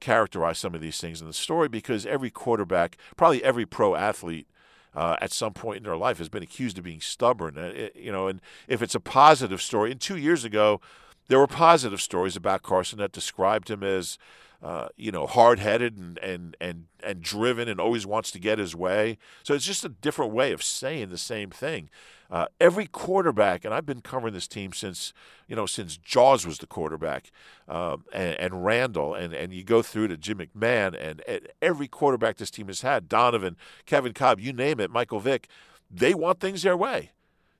characterize 0.00 0.58
some 0.58 0.74
of 0.74 0.80
these 0.80 1.00
things 1.00 1.20
in 1.20 1.26
the 1.26 1.32
story 1.32 1.68
because 1.68 2.06
every 2.06 2.30
quarterback, 2.30 2.96
probably 3.16 3.42
every 3.42 3.66
pro 3.66 3.94
athlete, 3.94 4.46
uh, 4.94 5.16
at 5.20 5.32
some 5.32 5.52
point 5.52 5.78
in 5.78 5.82
their 5.82 5.96
life 5.96 6.18
has 6.18 6.28
been 6.28 6.42
accused 6.42 6.78
of 6.78 6.84
being 6.84 7.00
stubborn. 7.00 7.90
You 7.94 8.12
know, 8.12 8.28
and 8.28 8.40
if 8.68 8.80
it's 8.80 8.94
a 8.94 9.00
positive 9.00 9.60
story, 9.60 9.90
and 9.90 10.00
two 10.00 10.16
years 10.16 10.44
ago, 10.44 10.80
there 11.28 11.38
were 11.38 11.46
positive 11.46 12.00
stories 12.00 12.36
about 12.36 12.62
Carson 12.62 12.98
that 12.98 13.12
described 13.12 13.70
him 13.70 13.82
as 13.82 14.18
uh, 14.64 14.88
you 14.96 15.12
know, 15.12 15.26
hard 15.26 15.58
headed 15.58 15.98
and, 15.98 16.16
and, 16.18 16.56
and, 16.58 16.86
and 17.02 17.20
driven 17.20 17.68
and 17.68 17.78
always 17.78 18.06
wants 18.06 18.30
to 18.30 18.38
get 18.38 18.58
his 18.58 18.74
way. 18.74 19.18
So 19.42 19.52
it's 19.52 19.66
just 19.66 19.84
a 19.84 19.90
different 19.90 20.32
way 20.32 20.52
of 20.52 20.62
saying 20.62 21.10
the 21.10 21.18
same 21.18 21.50
thing. 21.50 21.90
Uh, 22.30 22.46
every 22.60 22.86
quarterback, 22.86 23.64
and 23.64 23.74
I've 23.74 23.86
been 23.86 24.00
covering 24.00 24.34
this 24.34 24.48
team 24.48 24.72
since, 24.72 25.12
you 25.46 25.54
know, 25.54 25.66
since 25.66 25.96
Jaws 25.96 26.46
was 26.46 26.58
the 26.58 26.66
quarterback, 26.66 27.30
um, 27.68 28.04
and, 28.12 28.34
and, 28.40 28.64
Randall, 28.64 29.14
and, 29.14 29.34
and 29.34 29.52
you 29.52 29.62
go 29.62 29.82
through 29.82 30.08
to 30.08 30.16
Jim 30.16 30.38
McMahon, 30.38 30.96
and, 30.98 31.22
and 31.28 31.48
every 31.60 31.86
quarterback 31.86 32.38
this 32.38 32.50
team 32.50 32.68
has 32.68 32.80
had, 32.80 33.08
Donovan, 33.08 33.56
Kevin 33.86 34.14
Kolb, 34.14 34.40
you 34.40 34.52
name 34.52 34.80
it, 34.80 34.90
Michael 34.90 35.20
Vick, 35.20 35.48
they 35.90 36.14
want 36.14 36.40
things 36.40 36.62
their 36.62 36.76
way. 36.76 37.10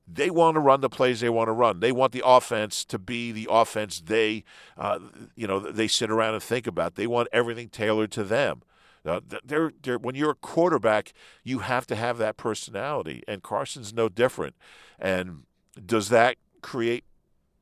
They 0.06 0.28
want 0.28 0.56
to 0.56 0.60
run 0.60 0.80
the 0.80 0.90
plays 0.90 1.20
they 1.20 1.30
want 1.30 1.48
to 1.48 1.52
run. 1.52 1.80
They 1.80 1.92
want 1.92 2.12
the 2.12 2.22
offense 2.24 2.84
to 2.86 2.98
be 2.98 3.32
the 3.32 3.48
offense 3.50 4.00
they, 4.00 4.44
uh, 4.76 4.98
you 5.34 5.46
know, 5.46 5.60
they 5.60 5.88
sit 5.88 6.10
around 6.10 6.34
and 6.34 6.42
think 6.42 6.66
about. 6.66 6.96
They 6.96 7.06
want 7.06 7.28
everything 7.32 7.68
tailored 7.68 8.10
to 8.12 8.24
them. 8.24 8.62
Uh, 9.04 9.20
they're, 9.44 9.72
they're, 9.82 9.98
when 9.98 10.14
you're 10.14 10.30
a 10.30 10.36
quarterback, 10.36 11.12
you 11.42 11.58
have 11.60 11.86
to 11.86 11.94
have 11.94 12.18
that 12.18 12.36
personality, 12.36 13.22
and 13.28 13.42
Carson's 13.42 13.92
no 13.92 14.08
different. 14.08 14.54
And 14.98 15.42
does 15.84 16.08
that 16.08 16.36
create 16.62 17.04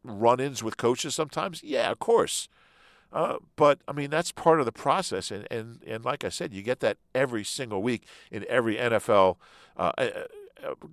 run-ins 0.05 0.63
with 0.63 0.77
coaches 0.77 1.15
sometimes? 1.15 1.63
Yeah, 1.63 1.91
of 1.91 1.99
course. 1.99 2.49
Uh, 3.13 3.37
but 3.57 3.79
I 3.87 3.93
mean 3.93 4.09
that's 4.09 4.33
part 4.33 4.59
of 4.59 4.65
the 4.65 4.73
process, 4.73 5.31
and, 5.31 5.47
and 5.51 5.83
and 5.87 6.03
like 6.03 6.25
I 6.25 6.31
said, 6.31 6.55
you 6.55 6.63
get 6.63 6.81
that 6.81 6.97
every 7.15 7.45
single 7.45 7.83
week 7.83 8.07
in 8.31 8.47
every 8.49 8.77
NFL 8.77 9.37
uh, 9.77 9.93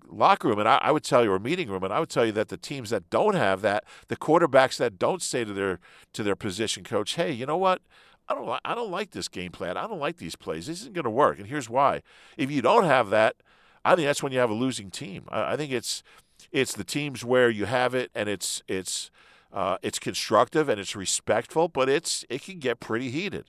locker 0.10 0.48
room, 0.48 0.60
and 0.60 0.68
I, 0.68 0.80
I, 0.82 0.92
would 0.92 1.04
tell 1.04 1.24
you, 1.24 1.32
or 1.32 1.40
meeting 1.40 1.70
room, 1.70 1.84
and 1.84 1.94
I 1.94 2.00
would 2.00 2.10
tell 2.10 2.26
you 2.26 2.32
that 2.34 2.50
the 2.50 2.58
teams 2.58 2.90
that 2.90 3.10
don't 3.10 3.36
have 3.36 3.62
that, 3.62 3.86
the 4.08 4.18
quarterbacks 4.18 4.78
that 4.78 5.00
don't 5.00 5.22
say 5.22 5.44
to 5.46 5.54
their 5.54 5.80
to 6.14 6.24
their 6.24 6.36
position 6.36 6.84
coach, 6.84 7.16
"Hey, 7.16 7.32
you 7.32 7.46
know 7.46 7.58
what? 7.58 7.82
I 8.30 8.36
don't 8.36 8.46
like 8.46 8.62
I 8.64 8.76
don't 8.76 8.92
like 8.92 9.12
this 9.12 9.28
game 9.28 9.52
plan. 9.52 9.76
I 9.76 9.88
don't 9.88 10.00
like 10.00 10.18
these 10.18 10.36
plays. 10.36 10.68
This 10.68 10.82
isn't 10.82 10.94
going 10.94 11.04
to 11.04 11.10
work. 11.10 11.40
And 11.40 11.48
here's 11.48 11.70
why: 11.70 12.02
if 12.38 12.52
you 12.52 12.62
don't 12.62 12.86
have 12.86 13.10
that, 13.10 13.36
I 13.84 13.96
think 13.96 14.06
that's 14.06 14.22
when 14.22 14.32
you 14.32 14.40
have 14.40 14.52
a 14.52 14.56
losing 14.56 14.92
team. 14.92 15.26
I, 15.30 15.54
I 15.54 15.58
think 15.58 15.72
it's 15.72 16.04
it's 16.52 16.74
the 16.74 16.84
teams 16.84 17.26
where 17.26 17.50
you 17.50 17.66
have 17.66 17.96
it 17.96 18.12
and 18.14 18.30
it's 18.30 18.62
it's 18.68 19.10
uh, 19.52 19.78
it's 19.82 19.98
constructive 19.98 20.70
and 20.70 20.80
it's 20.80 20.96
respectful, 20.96 21.68
but 21.68 21.90
it's 21.90 22.24
it 22.30 22.44
can 22.44 22.60
get 22.60 22.80
pretty 22.80 23.10
heated, 23.10 23.46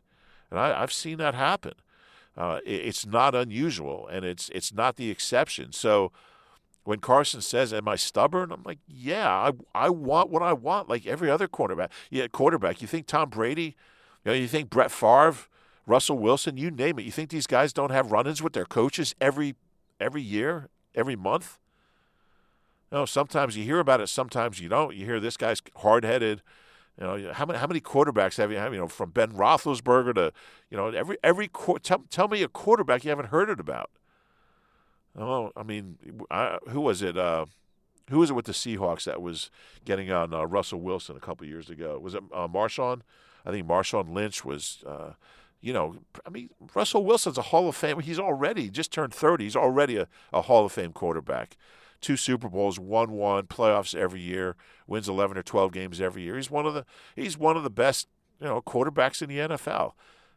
and 0.51 0.59
I, 0.59 0.81
have 0.81 0.93
seen 0.93 1.19
that 1.19 1.35
happen. 1.35 1.75
Uh, 2.37 2.61
it, 2.65 2.87
it's 2.87 3.05
not 3.05 3.35
unusual, 3.35 4.09
and 4.09 4.25
it's 4.25 4.49
it's 4.51 4.73
not 4.73 4.97
the 4.97 5.11
exception. 5.11 5.73
So 5.73 6.11
when 6.85 7.01
Carson 7.01 7.43
says, 7.43 7.75
"Am 7.75 7.87
I 7.87 7.97
stubborn?" 7.97 8.51
I'm 8.51 8.63
like, 8.65 8.79
"Yeah, 8.89 9.29
I 9.29 9.53
I 9.75 9.91
want 9.91 10.31
what 10.31 10.43
I 10.43 10.55
want, 10.55 10.89
like 10.89 11.07
every 11.07 11.31
other 11.31 11.49
quarterback. 11.49 11.93
Yeah, 12.09 12.29
quarterback. 12.29 12.81
You 12.81 12.89
think 12.89 13.07
Tom 13.07 13.29
Brady? 13.29 13.77
You 14.25 14.33
know, 14.33 14.37
you 14.37 14.49
think 14.49 14.71
Brett 14.71 14.91
Favre, 14.91 15.47
Russell 15.87 16.19
Wilson, 16.19 16.57
you 16.57 16.71
name 16.71 16.99
it. 16.99 17.05
You 17.05 17.11
think 17.11 17.31
these 17.31 17.47
guys 17.47 17.73
don't 17.73 17.91
have 17.91 18.13
run-ins 18.13 18.43
with 18.43 18.53
their 18.53 18.65
coaches 18.65 19.15
every 19.21 19.55
every 19.99 20.23
year, 20.23 20.69
every 20.95 21.17
month? 21.17 21.59
You 22.91 22.99
know, 22.99 23.07
sometimes 23.07 23.57
you 23.57 23.65
hear 23.65 23.79
about 23.79 24.01
it, 24.01 24.09
sometimes 24.09 24.61
you 24.61 24.69
don't. 24.69 24.95
You 24.95 25.05
hear 25.05 25.21
this 25.21 25.37
guy's 25.37 25.63
hard-headed. 25.77 26.43
You 27.01 27.07
know, 27.07 27.33
how 27.33 27.47
many 27.47 27.59
how 27.59 27.67
many 27.67 27.81
quarterbacks 27.81 28.37
have 28.37 28.51
you 28.53 28.59
have? 28.59 28.75
You 28.75 28.81
know, 28.81 28.89
from 28.89 29.11
Ben 29.11 29.33
Roethlisberger 29.33 30.15
to 30.17 30.33
you 30.71 30.77
know 30.77 30.89
every 30.89 31.17
every 31.25 31.49
tell, 31.83 32.05
tell 32.11 32.29
me 32.29 32.43
a 32.43 32.49
quarterback 32.49 33.05
you 33.05 33.11
haven't 33.11 33.29
heard 33.29 33.49
it 33.49 33.59
about. 33.59 33.91
Oh, 35.19 35.51
I 35.57 35.63
mean, 35.63 35.99
I, 36.31 36.59
who 36.69 36.81
was 36.81 37.01
it? 37.01 37.17
Uh, 37.17 37.47
who 38.11 38.19
was 38.19 38.31
it 38.31 38.35
with 38.35 38.45
the 38.45 38.53
Seahawks 38.53 39.05
that 39.05 39.23
was 39.23 39.51
getting 39.85 40.11
on 40.13 40.35
uh, 40.35 40.45
Russell 40.45 40.81
Wilson 40.81 41.17
a 41.17 41.21
couple 41.21 41.47
years 41.47 41.71
ago? 41.71 41.99
Was 41.99 42.15
it 42.15 42.23
uh, 42.35 42.49
Marshawn? 42.49 43.01
I 43.45 43.51
think 43.51 43.67
Marshawn 43.67 44.13
Lynch 44.13 44.45
was. 44.45 44.83
Uh, 44.87 45.13
you 45.63 45.75
know, 45.75 45.97
I 46.27 46.31
mean, 46.31 46.49
Russell 46.75 47.05
Wilson's 47.05 47.37
a 47.37 47.43
Hall 47.43 47.69
of 47.69 47.77
Fame. 47.77 48.01
He's 48.01 48.19
already 48.19 48.71
just 48.71 48.93
turned 48.93 49.13
30. 49.13 49.45
He's 49.45 49.57
already 49.57 49.99
a, 49.99 50.09
a 50.33 50.43
Hall 50.43 50.65
of 50.65 50.73
Fame 50.73 50.93
quarterback. 50.93 51.57
Two 52.01 52.17
Super 52.17 52.49
Bowls, 52.49 52.79
one 52.79 53.13
one, 53.13 53.47
playoffs 53.47 53.95
every 53.95 54.21
year, 54.21 54.57
wins 54.87 55.07
11 55.07 55.37
or 55.37 55.43
12 55.43 55.71
games 55.71 56.01
every 56.01 56.23
year. 56.23 56.37
He's 56.37 56.51
one 56.51 56.65
of 56.65 56.73
the 56.73 56.87
he's 57.15 57.37
one 57.37 57.59
of 57.59 57.63
the 57.63 57.71
best, 57.71 58.09
you 58.41 58.47
know, 58.47 58.63
quarterbacks 58.63 59.21
in 59.21 59.29
the 59.29 59.37
NFL. 59.37 59.93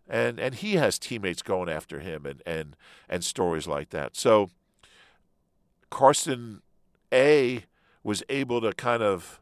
And 0.09 0.41
and 0.41 0.55
he 0.55 0.73
has 0.73 0.99
teammates 0.99 1.41
going 1.41 1.69
after 1.69 2.01
him 2.01 2.25
and 2.25 2.43
and 2.45 2.75
and 3.07 3.23
stories 3.23 3.65
like 3.65 3.91
that. 3.91 4.17
So 4.17 4.49
Carson 5.89 6.61
A 7.13 7.63
was 8.03 8.23
able 8.27 8.59
to 8.59 8.73
kind 8.73 9.01
of 9.01 9.39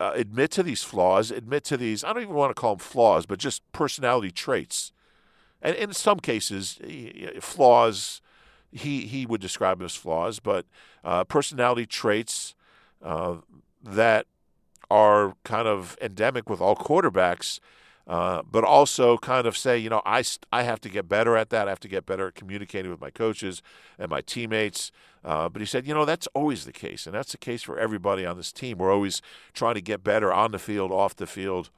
uh, 0.00 0.12
admit 0.14 0.50
to 0.52 0.62
these 0.62 0.82
flaws, 0.82 1.30
admit 1.30 1.64
to 1.64 1.76
these, 1.76 2.04
I 2.04 2.12
don't 2.12 2.22
even 2.22 2.34
want 2.34 2.54
to 2.54 2.60
call 2.60 2.76
them 2.76 2.80
flaws, 2.80 3.26
but 3.26 3.38
just 3.38 3.62
personality 3.72 4.30
traits. 4.30 4.92
And 5.60 5.74
in 5.74 5.92
some 5.92 6.20
cases, 6.20 6.78
flaws, 7.40 8.20
he, 8.70 9.06
he 9.06 9.26
would 9.26 9.40
describe 9.40 9.78
them 9.78 9.86
as 9.86 9.96
flaws, 9.96 10.38
but 10.38 10.66
uh, 11.04 11.24
personality 11.24 11.86
traits 11.86 12.54
uh, 13.02 13.36
that 13.82 14.26
are 14.90 15.34
kind 15.44 15.66
of 15.66 15.96
endemic 16.00 16.48
with 16.48 16.60
all 16.60 16.76
quarterbacks, 16.76 17.60
uh, 18.08 18.40
but 18.50 18.64
also 18.64 19.18
kind 19.18 19.46
of 19.46 19.54
say, 19.54 19.76
you 19.76 19.90
know, 19.90 20.00
I, 20.06 20.24
I 20.50 20.62
have 20.62 20.80
to 20.80 20.88
get 20.88 21.08
better 21.10 21.36
at 21.36 21.50
that. 21.50 21.68
I 21.68 21.70
have 21.70 21.80
to 21.80 21.88
get 21.88 22.06
better 22.06 22.28
at 22.28 22.34
communicating 22.34 22.90
with 22.90 23.02
my 23.02 23.10
coaches 23.10 23.62
and 23.98 24.10
my 24.10 24.22
teammates. 24.22 24.90
Uh, 25.22 25.50
but 25.50 25.60
he 25.60 25.66
said, 25.66 25.86
you 25.86 25.92
know, 25.92 26.06
that's 26.06 26.26
always 26.28 26.64
the 26.64 26.72
case, 26.72 27.04
and 27.04 27.14
that's 27.14 27.32
the 27.32 27.38
case 27.38 27.62
for 27.62 27.78
everybody 27.78 28.24
on 28.24 28.38
this 28.38 28.50
team. 28.50 28.78
We're 28.78 28.92
always 28.92 29.20
trying 29.52 29.74
to 29.74 29.82
get 29.82 30.02
better 30.02 30.32
on 30.32 30.52
the 30.52 30.58
field, 30.58 30.90
off 30.90 31.16
the 31.16 31.26
field. 31.26 31.68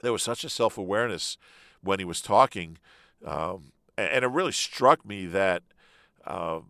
There 0.00 0.12
was 0.12 0.22
such 0.22 0.44
a 0.44 0.48
self 0.48 0.78
awareness 0.78 1.38
when 1.82 1.98
he 1.98 2.04
was 2.04 2.20
talking, 2.20 2.78
um, 3.24 3.72
and, 3.98 4.24
it 4.24 4.28
really 4.28 4.52
struck 4.52 5.04
me 5.04 5.26
that 5.26 5.62
uh, 6.24 6.60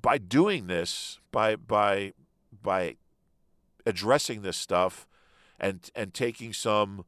by 0.00 0.18
doing 0.18 0.66
this, 0.66 1.20
by 1.30 1.56
by 1.56 2.12
by 2.62 2.96
addressing 3.86 4.42
this 4.42 4.56
stuff, 4.56 5.06
and 5.60 5.90
and 5.94 6.14
taking 6.14 6.52
some, 6.52 7.04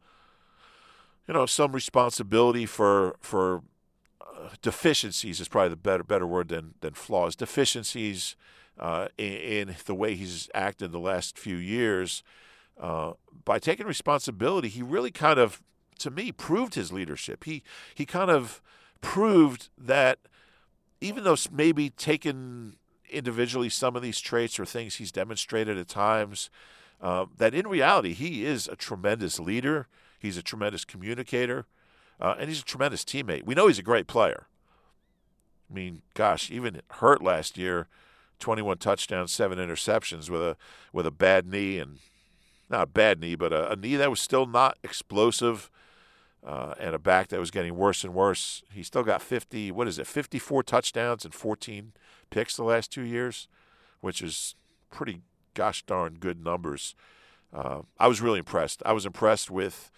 you 1.27 1.35
know, 1.35 1.47
some 1.47 1.73
responsibility 1.73 2.67
for 2.67 3.17
for 3.21 3.63
deficiencies 4.63 5.41
is 5.41 5.49
probably 5.49 5.71
the 5.71 5.77
better 5.77 6.05
better 6.05 6.27
word 6.27 6.49
than 6.49 6.75
than 6.81 6.95
flaws. 6.95 7.37
Deficiencies 7.37 8.37
uh, 8.79 9.09
in, 9.17 9.33
in, 9.69 9.77
the 9.87 9.95
way 9.95 10.15
he's 10.15 10.49
acted 10.55 10.93
the 10.93 10.99
last 10.99 11.39
few 11.39 11.57
years. 11.57 12.23
Uh, 12.79 13.13
by 13.45 13.59
taking 13.59 13.87
responsibility, 13.87 14.69
he 14.69 14.83
really 14.83 15.11
kind 15.11 15.39
of, 15.39 15.63
to 15.99 16.11
me, 16.11 16.31
proved 16.31 16.75
his 16.75 16.93
leadership. 16.93 17.45
He 17.45 17.63
he 17.95 18.05
kind 18.05 18.31
of 18.31 18.61
proved 19.01 19.69
that 19.79 20.19
even 21.01 21.25
though 21.25 21.37
maybe 21.51 21.91
taken 21.91 22.77
individually 23.11 23.69
some 23.69 23.97
of 23.97 24.03
these 24.03 24.21
traits 24.21 24.59
or 24.59 24.65
things 24.65 24.97
he's 24.97 25.13
demonstrated 25.13 25.79
at 25.79 25.89
times, 25.89 26.51
uh, 27.01 27.27
that 27.37 27.55
in 27.55 27.67
reality 27.67 28.13
he 28.13 28.45
is 28.45 28.69
a 28.69 28.77
tremendous 28.77 29.39
leader. 29.39 29.89
He's 30.19 30.37
a 30.37 30.43
tremendous 30.43 30.85
communicator. 30.85 31.67
Uh, 32.19 32.35
and 32.39 32.49
he's 32.49 32.61
a 32.61 32.65
tremendous 32.65 33.05
teammate. 33.05 33.45
We 33.45 33.55
know 33.55 33.67
he's 33.67 33.79
a 33.79 33.83
great 33.83 34.07
player. 34.07 34.47
I 35.71 35.75
mean, 35.75 36.03
gosh, 36.15 36.51
even 36.51 36.81
hurt 36.93 37.23
last 37.23 37.59
year, 37.59 37.89
21 38.39 38.79
touchdowns, 38.79 39.33
seven 39.33 39.59
interceptions 39.59 40.31
with 40.31 40.41
a 40.41 40.57
with 40.93 41.07
a 41.07 41.11
bad 41.11 41.47
knee 41.47 41.79
and 41.79 41.99
not 42.71 42.83
a 42.83 42.87
bad 42.87 43.21
knee, 43.21 43.35
but 43.35 43.53
a, 43.53 43.73
a 43.73 43.77
knee 43.77 43.97
that 43.97 44.11
was 44.11 44.21
still 44.21 44.47
not 44.47 44.79
explosive, 44.83 45.71
uh, 46.45 46.75
and 46.79 46.95
a 46.95 46.99
back 46.99 47.29
that 47.29 47.41
was 47.41 47.51
getting 47.51 47.77
worse 47.77 48.05
and 48.05 48.15
worse. 48.15 48.63
He 48.73 48.83
still 48.83 49.03
got 49.03 49.23
50. 49.23 49.71
What 49.73 49.89
is 49.89 49.99
it? 49.99 50.07
54 50.07 50.63
touchdowns 50.63 51.25
and 51.25 51.35
14 51.35 51.93
picks 52.31 52.57
the 52.57 52.65
last 52.65 52.93
two 52.93 53.03
years, 53.03 53.49
which 54.01 54.23
is 54.23 54.55
pretty 54.91 55.21
gosh 55.57 55.83
darn 55.83 56.15
good 56.21 56.45
numbers. 56.45 56.95
Uh, 57.53 57.81
I 57.99 58.07
was 58.07 58.21
really 58.21 58.39
impressed. 58.39 58.83
I 58.87 58.93
was 58.93 59.07
impressed 59.07 59.51
with 59.51 59.91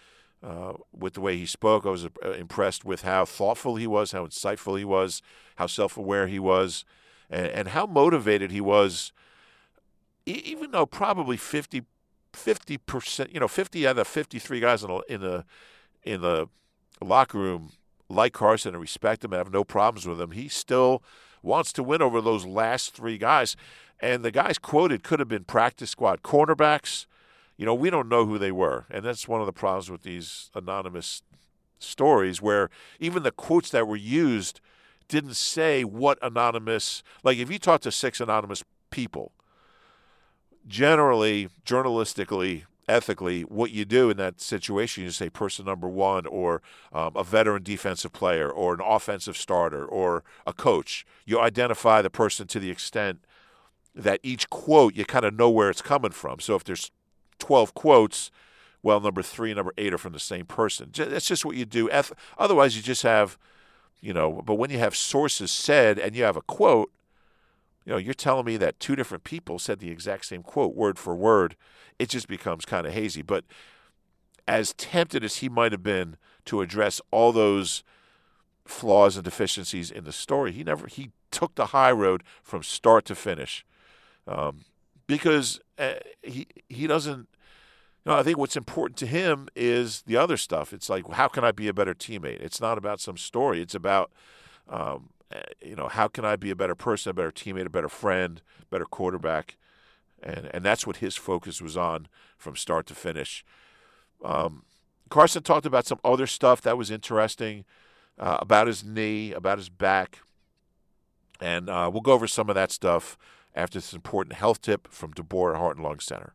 uh, 0.43 0.75
with 0.97 1.15
the 1.15 1.21
way 1.21 1.37
he 1.37 1.47
spoke. 1.47 1.85
I 1.85 1.91
was 1.91 2.07
uh, 2.07 2.31
impressed 2.31 2.85
with 2.85 3.03
how 3.03 3.25
thoughtful 3.25 3.75
he 3.77 3.89
was, 3.89 4.13
how 4.13 4.25
insightful 4.25 4.79
he 4.79 4.85
was, 4.85 5.21
how 5.57 5.67
self-aware 5.67 6.29
he 6.29 6.39
was, 6.39 6.85
and, 7.29 7.49
and 7.49 7.69
how 7.69 7.87
motivated 7.87 8.53
he 8.53 8.61
was. 8.61 9.13
Even 10.27 10.71
though 10.71 10.87
probably 10.87 11.37
50 11.37 11.83
percent, 12.87 13.35
you 13.35 13.41
know, 13.41 13.49
fifty 13.49 13.87
out 13.87 13.99
of 13.99 14.07
fifty-three 14.07 14.61
guys 14.61 14.85
in 14.85 14.89
the 14.89 15.03
in 15.09 15.21
the 15.21 15.45
in 16.05 16.21
the 16.21 16.49
locker 17.03 17.39
room 17.39 17.73
like 18.09 18.33
Carson 18.33 18.75
and 18.75 18.81
respect 18.81 19.25
him 19.25 19.33
and 19.33 19.39
have 19.39 19.53
no 19.53 19.65
problems 19.65 20.07
with 20.07 20.21
him, 20.21 20.31
he 20.31 20.49
still 20.49 21.03
wants 21.43 21.73
to 21.75 21.83
win 21.83 22.03
over 22.03 22.21
those 22.21 22.47
last 22.47 22.95
three 22.95 23.19
guys. 23.19 23.57
And 24.01 24.25
the 24.25 24.31
guys 24.31 24.59
quoted 24.59 25.03
could 25.03 25.19
have 25.19 25.29
been 25.29 25.45
practice 25.45 25.91
squad 25.91 26.23
cornerbacks 26.23 27.07
you 27.59 27.67
know, 27.67 27.75
we 27.75 27.91
don't 27.91 28.09
know 28.09 28.25
who 28.25 28.39
they 28.39 28.53
were. 28.53 28.87
And 28.89 29.05
that's 29.05 29.29
one 29.29 29.41
of 29.41 29.47
the 29.47 29.53
problems 29.53 29.91
with 29.91 30.05
these 30.05 30.51
anonymous 30.55 31.23
stories 31.79 32.41
where 32.41 32.71
even 33.01 33.25
the 33.25 33.33
quotes 33.33 33.71
that 33.71 33.87
were 33.87 33.97
used 33.97 34.61
didn't 35.09 35.35
say 35.35 35.83
what 35.85 36.19
anonymous, 36.23 37.03
like 37.25 37.37
if 37.37 37.51
you 37.51 37.59
talk 37.59 37.81
to 37.81 37.91
six 37.91 38.21
anonymous 38.21 38.63
people, 38.91 39.33
generally, 40.67 41.49
journalistically, 41.67 42.65
ethically, 42.89 43.43
what 43.43 43.71
you 43.71 43.85
do 43.85 44.11
in 44.11 44.17
that 44.17 44.41
situation, 44.41 45.05
you 45.05 45.11
say 45.11 45.29
person 45.29 45.65
number 45.65 45.89
one, 45.89 46.27
or 46.27 46.63
um, 46.93 47.13
a 47.15 47.23
veteran 47.23 47.63
defensive 47.63 48.13
player, 48.13 48.51
or 48.51 48.75
an 48.75 48.81
offensive 48.85 49.37
starter, 49.37 49.85
or 49.85 50.25
a 50.47 50.53
coach. 50.53 51.07
You 51.25 51.41
identify 51.41 52.03
the 52.03 52.11
person 52.11 52.47
to 52.49 52.59
the 52.59 52.71
extent 52.71 53.21
that 53.95 54.21
each 54.23 54.49
quote 54.49 54.95
you 54.95 55.05
kind 55.05 55.25
of 55.25 55.35
know 55.35 55.51
where 55.51 55.71
it's 55.71 55.83
coming 55.83 56.13
from. 56.13 56.41
So 56.41 56.55
if 56.55 56.65
there's 56.65 56.91
12 57.39 57.75
quotes, 57.75 58.31
well, 58.83 59.01
number 59.01 59.23
three 59.23 59.51
and 59.51 59.57
number 59.57 59.75
eight 59.77 59.93
are 59.93 59.99
from 59.99 60.13
the 60.13 60.21
same 60.21 60.47
person. 60.47 60.91
That's 60.95 61.27
just 61.27 61.45
what 61.45 61.57
you 61.57 61.65
do. 61.65 61.91
Otherwise, 62.39 62.77
you 62.77 62.83
just 62.83 63.03
have, 63.03 63.37
you 64.01 64.13
know, 64.13 64.43
but 64.45 64.55
when 64.55 64.71
you 64.71 64.79
have 64.79 64.95
sources 64.95 65.51
said 65.51 65.99
and 65.99 66.15
you 66.15 66.23
have 66.23 66.37
a 66.37 66.43
quote, 66.43 66.91
you 67.89 67.95
know, 67.95 67.99
you're 67.99 68.13
telling 68.13 68.45
me 68.45 68.59
that 68.59 68.79
two 68.79 68.95
different 68.97 69.25
people 69.25 69.59
said 69.59 69.79
the 69.79 69.91
exact 69.91 70.27
same 70.27 70.43
quote, 70.43 70.75
word 70.75 70.99
for 70.99 71.17
word. 71.17 71.57
It 71.99 72.11
just 72.11 72.29
becomes 72.29 72.67
kind 72.67 72.87
of 72.87 72.93
hazy. 72.93 73.23
But 73.23 73.47
as 74.47 74.75
tempted 74.75 75.25
as 75.25 75.37
he 75.37 75.49
might 75.49 75.73
have 75.73 75.83
been 75.83 76.19
to 76.45 76.61
address 76.61 77.01
all 77.11 77.33
those 77.33 77.83
flaws 78.67 79.17
and 79.17 79.25
deficiencies 79.25 79.91
in 79.91 80.05
the 80.05 80.13
story, 80.13 80.53
he 80.53 80.63
never 80.63 80.87
he 80.87 81.13
took 81.31 81.55
the 81.55 81.69
high 81.69 81.91
road 81.91 82.25
from 82.43 82.63
start 82.63 83.07
to 83.07 83.15
finish. 83.15 83.65
Um, 84.27 84.67
because 85.07 85.59
uh, 85.79 85.95
he 86.23 86.47
he 86.69 86.87
doesn't. 86.87 87.27
Know, 88.05 88.17
I 88.17 88.23
think 88.23 88.37
what's 88.37 88.57
important 88.57 88.99
to 88.99 89.07
him 89.07 89.49
is 89.57 90.03
the 90.03 90.19
other 90.19 90.37
stuff. 90.37 90.75
It's 90.75 90.91
like, 90.91 91.11
how 91.13 91.29
can 91.29 91.43
I 91.43 91.53
be 91.53 91.69
a 91.69 91.75
better 91.75 91.95
teammate? 91.95 92.43
It's 92.43 92.61
not 92.61 92.77
about 92.77 93.01
some 93.01 93.17
story. 93.17 93.61
It's 93.61 93.75
about, 93.75 94.11
um, 94.69 95.11
you 95.63 95.77
know, 95.77 95.89
how 95.89 96.09
can 96.09 96.25
I 96.25 96.37
be 96.37 96.51
a 96.51 96.57
better 96.57 96.75
person, 96.75 97.11
a 97.11 97.15
better 97.15 97.31
teammate, 97.31 97.67
a 97.67 97.71
better 97.71 97.89
friend, 97.89 98.41
better 98.71 98.85
quarterback, 98.85 99.57
and 100.23 100.51
and 100.53 100.65
that's 100.65 100.87
what 100.87 100.97
his 100.97 101.17
focus 101.17 101.61
was 101.61 101.77
on 101.77 102.09
from 102.37 102.57
start 102.57 102.87
to 102.87 102.95
finish. 102.95 103.45
Um, 104.25 104.65
Carson 105.09 105.43
talked 105.43 105.67
about 105.67 105.87
some 105.87 106.01
other 106.05 106.27
stuff 106.27 106.61
that 106.63 106.77
was 106.77 106.91
interesting 106.91 107.65
uh, 108.19 108.39
about 108.41 108.67
his 108.67 108.85
knee, 108.85 109.33
about 109.33 109.59
his 109.59 109.69
back. 109.69 110.21
And 111.41 111.71
uh, 111.71 111.89
we'll 111.93 112.03
go 112.03 112.13
over 112.13 112.27
some 112.27 112.49
of 112.49 112.55
that 112.57 112.73
stuff 112.73 113.17
after 113.55 113.79
this 113.79 113.93
important 113.93 114.35
health 114.35 114.61
tip 114.61 114.89
from 114.89 115.13
Deborah 115.13 115.59
Heart 115.59 115.77
and 115.77 115.85
Lung 115.85 116.01
Center. 116.01 116.35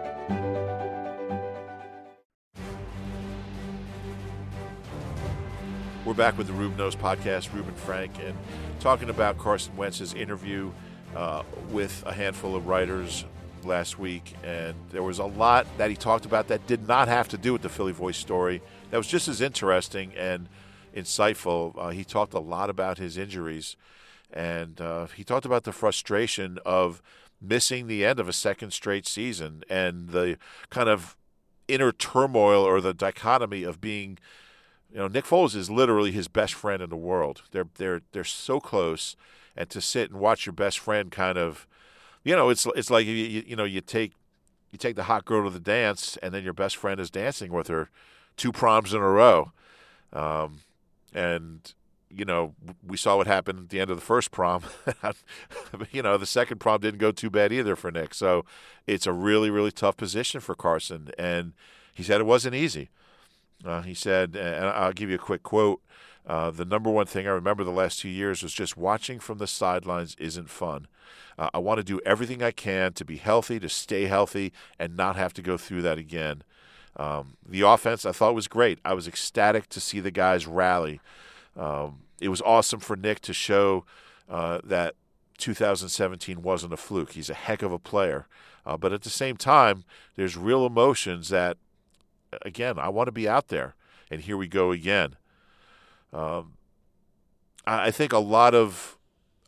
We're 6.11 6.17
back 6.17 6.37
with 6.37 6.47
the 6.47 6.53
Roob 6.53 6.77
Knows 6.77 6.93
podcast, 6.93 7.53
Reuben 7.53 7.73
Frank, 7.73 8.11
and 8.21 8.37
talking 8.81 9.09
about 9.09 9.37
Carson 9.37 9.77
Wentz's 9.77 10.13
interview 10.13 10.69
uh, 11.15 11.43
with 11.69 12.03
a 12.05 12.11
handful 12.11 12.53
of 12.53 12.67
writers 12.67 13.23
last 13.63 13.97
week. 13.97 14.33
And 14.43 14.75
there 14.89 15.03
was 15.03 15.19
a 15.19 15.25
lot 15.25 15.65
that 15.77 15.89
he 15.89 15.95
talked 15.95 16.25
about 16.25 16.49
that 16.49 16.67
did 16.67 16.85
not 16.85 17.07
have 17.07 17.29
to 17.29 17.37
do 17.37 17.53
with 17.53 17.61
the 17.61 17.69
Philly 17.69 17.93
Voice 17.93 18.17
story. 18.17 18.61
That 18.89 18.97
was 18.97 19.07
just 19.07 19.29
as 19.29 19.39
interesting 19.39 20.11
and 20.17 20.49
insightful. 20.93 21.73
Uh, 21.77 21.91
he 21.91 22.03
talked 22.03 22.33
a 22.33 22.39
lot 22.39 22.69
about 22.69 22.97
his 22.97 23.17
injuries, 23.17 23.77
and 24.33 24.81
uh, 24.81 25.07
he 25.15 25.23
talked 25.23 25.45
about 25.45 25.63
the 25.63 25.71
frustration 25.71 26.59
of 26.65 27.01
missing 27.41 27.87
the 27.87 28.05
end 28.05 28.19
of 28.19 28.27
a 28.27 28.33
second 28.33 28.71
straight 28.71 29.07
season 29.07 29.63
and 29.69 30.09
the 30.09 30.37
kind 30.69 30.89
of 30.89 31.15
inner 31.69 31.93
turmoil 31.93 32.65
or 32.65 32.81
the 32.81 32.93
dichotomy 32.93 33.63
of 33.63 33.79
being– 33.79 34.17
you 34.91 34.99
know, 34.99 35.07
Nick 35.07 35.25
Foles 35.25 35.55
is 35.55 35.69
literally 35.69 36.11
his 36.11 36.27
best 36.27 36.53
friend 36.53 36.81
in 36.81 36.89
the 36.89 36.97
world. 36.97 37.43
They're 37.51 37.67
they're 37.75 38.01
they're 38.11 38.23
so 38.23 38.59
close, 38.59 39.15
and 39.55 39.69
to 39.69 39.79
sit 39.81 40.11
and 40.11 40.19
watch 40.19 40.45
your 40.45 40.53
best 40.53 40.79
friend 40.79 41.11
kind 41.11 41.37
of, 41.37 41.65
you 42.23 42.35
know, 42.35 42.49
it's 42.49 42.65
it's 42.75 42.89
like 42.89 43.05
you 43.05 43.13
you 43.13 43.55
know 43.55 43.63
you 43.63 43.81
take 43.81 44.13
you 44.71 44.77
take 44.77 44.95
the 44.95 45.03
hot 45.03 45.25
girl 45.25 45.45
to 45.45 45.49
the 45.49 45.59
dance, 45.59 46.17
and 46.21 46.33
then 46.33 46.43
your 46.43 46.53
best 46.53 46.75
friend 46.75 46.99
is 46.99 47.09
dancing 47.09 47.51
with 47.53 47.67
her 47.67 47.89
two 48.35 48.51
proms 48.51 48.93
in 48.93 49.01
a 49.01 49.09
row, 49.09 49.51
um, 50.11 50.59
and 51.13 51.73
you 52.09 52.25
know 52.25 52.53
we 52.85 52.97
saw 52.97 53.15
what 53.15 53.27
happened 53.27 53.59
at 53.59 53.69
the 53.69 53.79
end 53.79 53.91
of 53.91 53.97
the 53.97 54.05
first 54.05 54.31
prom. 54.31 54.63
you 55.91 56.01
know 56.01 56.17
the 56.17 56.25
second 56.25 56.59
prom 56.59 56.81
didn't 56.81 56.99
go 56.99 57.13
too 57.13 57.29
bad 57.29 57.53
either 57.53 57.77
for 57.77 57.91
Nick. 57.91 58.13
So 58.13 58.43
it's 58.87 59.07
a 59.07 59.13
really 59.13 59.49
really 59.49 59.71
tough 59.71 59.95
position 59.95 60.41
for 60.41 60.53
Carson, 60.53 61.11
and 61.17 61.53
he 61.93 62.03
said 62.03 62.19
it 62.19 62.25
wasn't 62.25 62.55
easy. 62.55 62.89
Uh, 63.65 63.81
he 63.81 63.93
said, 63.93 64.35
and 64.35 64.65
I'll 64.65 64.93
give 64.93 65.09
you 65.09 65.15
a 65.15 65.19
quick 65.19 65.43
quote. 65.43 65.81
Uh, 66.25 66.51
the 66.51 66.65
number 66.65 66.89
one 66.89 67.07
thing 67.07 67.27
I 67.27 67.31
remember 67.31 67.63
the 67.63 67.71
last 67.71 67.99
two 67.99 68.09
years 68.09 68.43
was 68.43 68.53
just 68.53 68.77
watching 68.77 69.19
from 69.19 69.39
the 69.39 69.47
sidelines 69.47 70.15
isn't 70.19 70.49
fun. 70.49 70.87
Uh, 71.37 71.49
I 71.53 71.57
want 71.59 71.79
to 71.79 71.83
do 71.83 71.99
everything 72.05 72.43
I 72.43 72.51
can 72.51 72.93
to 72.93 73.05
be 73.05 73.17
healthy, 73.17 73.59
to 73.59 73.69
stay 73.69 74.05
healthy, 74.05 74.53
and 74.77 74.95
not 74.95 75.15
have 75.15 75.33
to 75.33 75.41
go 75.41 75.57
through 75.57 75.81
that 75.83 75.97
again. 75.97 76.43
Um, 76.95 77.37
the 77.47 77.61
offense 77.61 78.05
I 78.05 78.11
thought 78.11 78.35
was 78.35 78.47
great. 78.47 78.79
I 78.85 78.93
was 78.93 79.07
ecstatic 79.07 79.67
to 79.69 79.79
see 79.79 79.99
the 79.99 80.11
guys 80.11 80.45
rally. 80.45 80.99
Um, 81.57 82.01
it 82.19 82.29
was 82.29 82.41
awesome 82.41 82.79
for 82.79 82.95
Nick 82.95 83.21
to 83.21 83.33
show 83.33 83.85
uh, 84.29 84.59
that 84.63 84.95
2017 85.37 86.41
wasn't 86.41 86.73
a 86.73 86.77
fluke. 86.77 87.13
He's 87.13 87.29
a 87.29 87.33
heck 87.33 87.61
of 87.61 87.71
a 87.71 87.79
player. 87.79 88.27
Uh, 88.65 88.77
but 88.77 88.93
at 88.93 89.01
the 89.01 89.09
same 89.09 89.37
time, 89.37 89.83
there's 90.15 90.37
real 90.37 90.65
emotions 90.65 91.29
that 91.29 91.57
again, 92.41 92.79
I 92.79 92.89
want 92.89 93.07
to 93.07 93.11
be 93.11 93.27
out 93.27 93.47
there. 93.47 93.75
And 94.09 94.21
here 94.21 94.37
we 94.37 94.47
go 94.47 94.71
again. 94.71 95.15
Um, 96.13 96.53
I 97.65 97.91
think 97.91 98.11
a 98.11 98.19
lot 98.19 98.53
of 98.53 98.97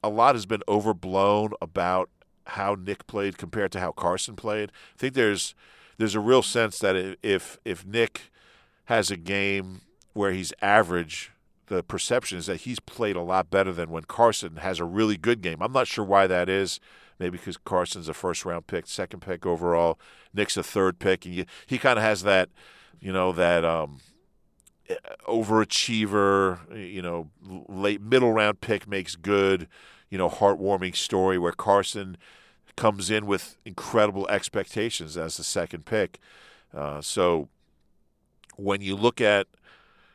a 0.04 0.10
lot 0.10 0.36
has 0.36 0.46
been 0.46 0.62
overblown 0.67 1.54
about 1.62 2.10
how 2.48 2.76
Nick 2.76 3.08
played 3.08 3.38
compared 3.38 3.72
to 3.72 3.80
how 3.80 3.91
Carson 3.91 4.36
played. 4.36 4.72
I 4.96 4.98
think 4.98 5.13
there's 5.13 5.56
there's 5.98 6.15
a 6.15 6.19
real 6.19 6.43
sense 6.43 6.80
that 6.80 7.17
if 7.22 7.58
if 7.65 7.86
Nick 7.86 8.32
has 8.86 9.10
a 9.10 9.17
game 9.17 9.82
where 10.13 10.32
he's 10.32 10.54
average, 10.62 11.32
the 11.67 11.84
perception 11.84 12.38
is 12.38 12.46
that 12.46 12.62
he's 12.62 12.80
played 12.80 13.15
a 13.15 13.22
lot 13.22 13.50
better 13.50 13.72
than 13.72 13.89
when 13.89 14.04
Carson 14.04 14.58
has 14.58 14.80
a 14.80 14.86
really 14.86 15.17
good 15.17 15.41
game. 15.41 15.58
I'm 15.62 15.72
not 15.72 15.88
sure 15.88 16.06
why 16.06 16.28
that 16.28 16.50
is. 16.50 16.80
Maybe 17.19 17.38
because 17.38 17.58
Carson's 17.58 18.10
a 18.10 18.13
first 18.13 18.45
round 18.45 18.67
pick, 18.67 18.88
second 18.88 19.21
pick 19.21 19.45
overall. 19.45 19.99
Nick's 20.34 20.58
a 20.58 20.63
third 20.63 20.99
pick, 20.99 21.26
and 21.26 21.34
you, 21.34 21.45
he 21.65 21.78
kind 21.78 21.97
of 21.97 22.04
has 22.04 22.23
that 22.23 22.49
you 23.04 23.12
know, 23.12 23.34
that 23.34 23.65
um, 23.65 23.99
overachiever, 25.28 26.60
you 26.73 27.02
know, 27.02 27.30
late 27.67 28.02
middle 28.02 28.32
round 28.32 28.62
pick 28.62 28.88
makes 28.88 29.17
good, 29.17 29.67
you 30.10 30.17
know, 30.17 30.30
heartwarming 30.30 30.95
story 30.95 31.38
where 31.38 31.52
Carson 31.52 32.15
comes 32.78 33.12
in 33.12 33.26
with 33.26 33.58
incredible 33.65 34.26
expectations 34.30 35.17
as 35.17 35.36
the 35.36 35.43
second 35.43 35.86
pick. 35.86 36.17
Uh, 36.73 37.02
so 37.02 37.49
when 38.56 38.80
you 38.80 38.95
look 38.95 39.19
at, 39.19 39.47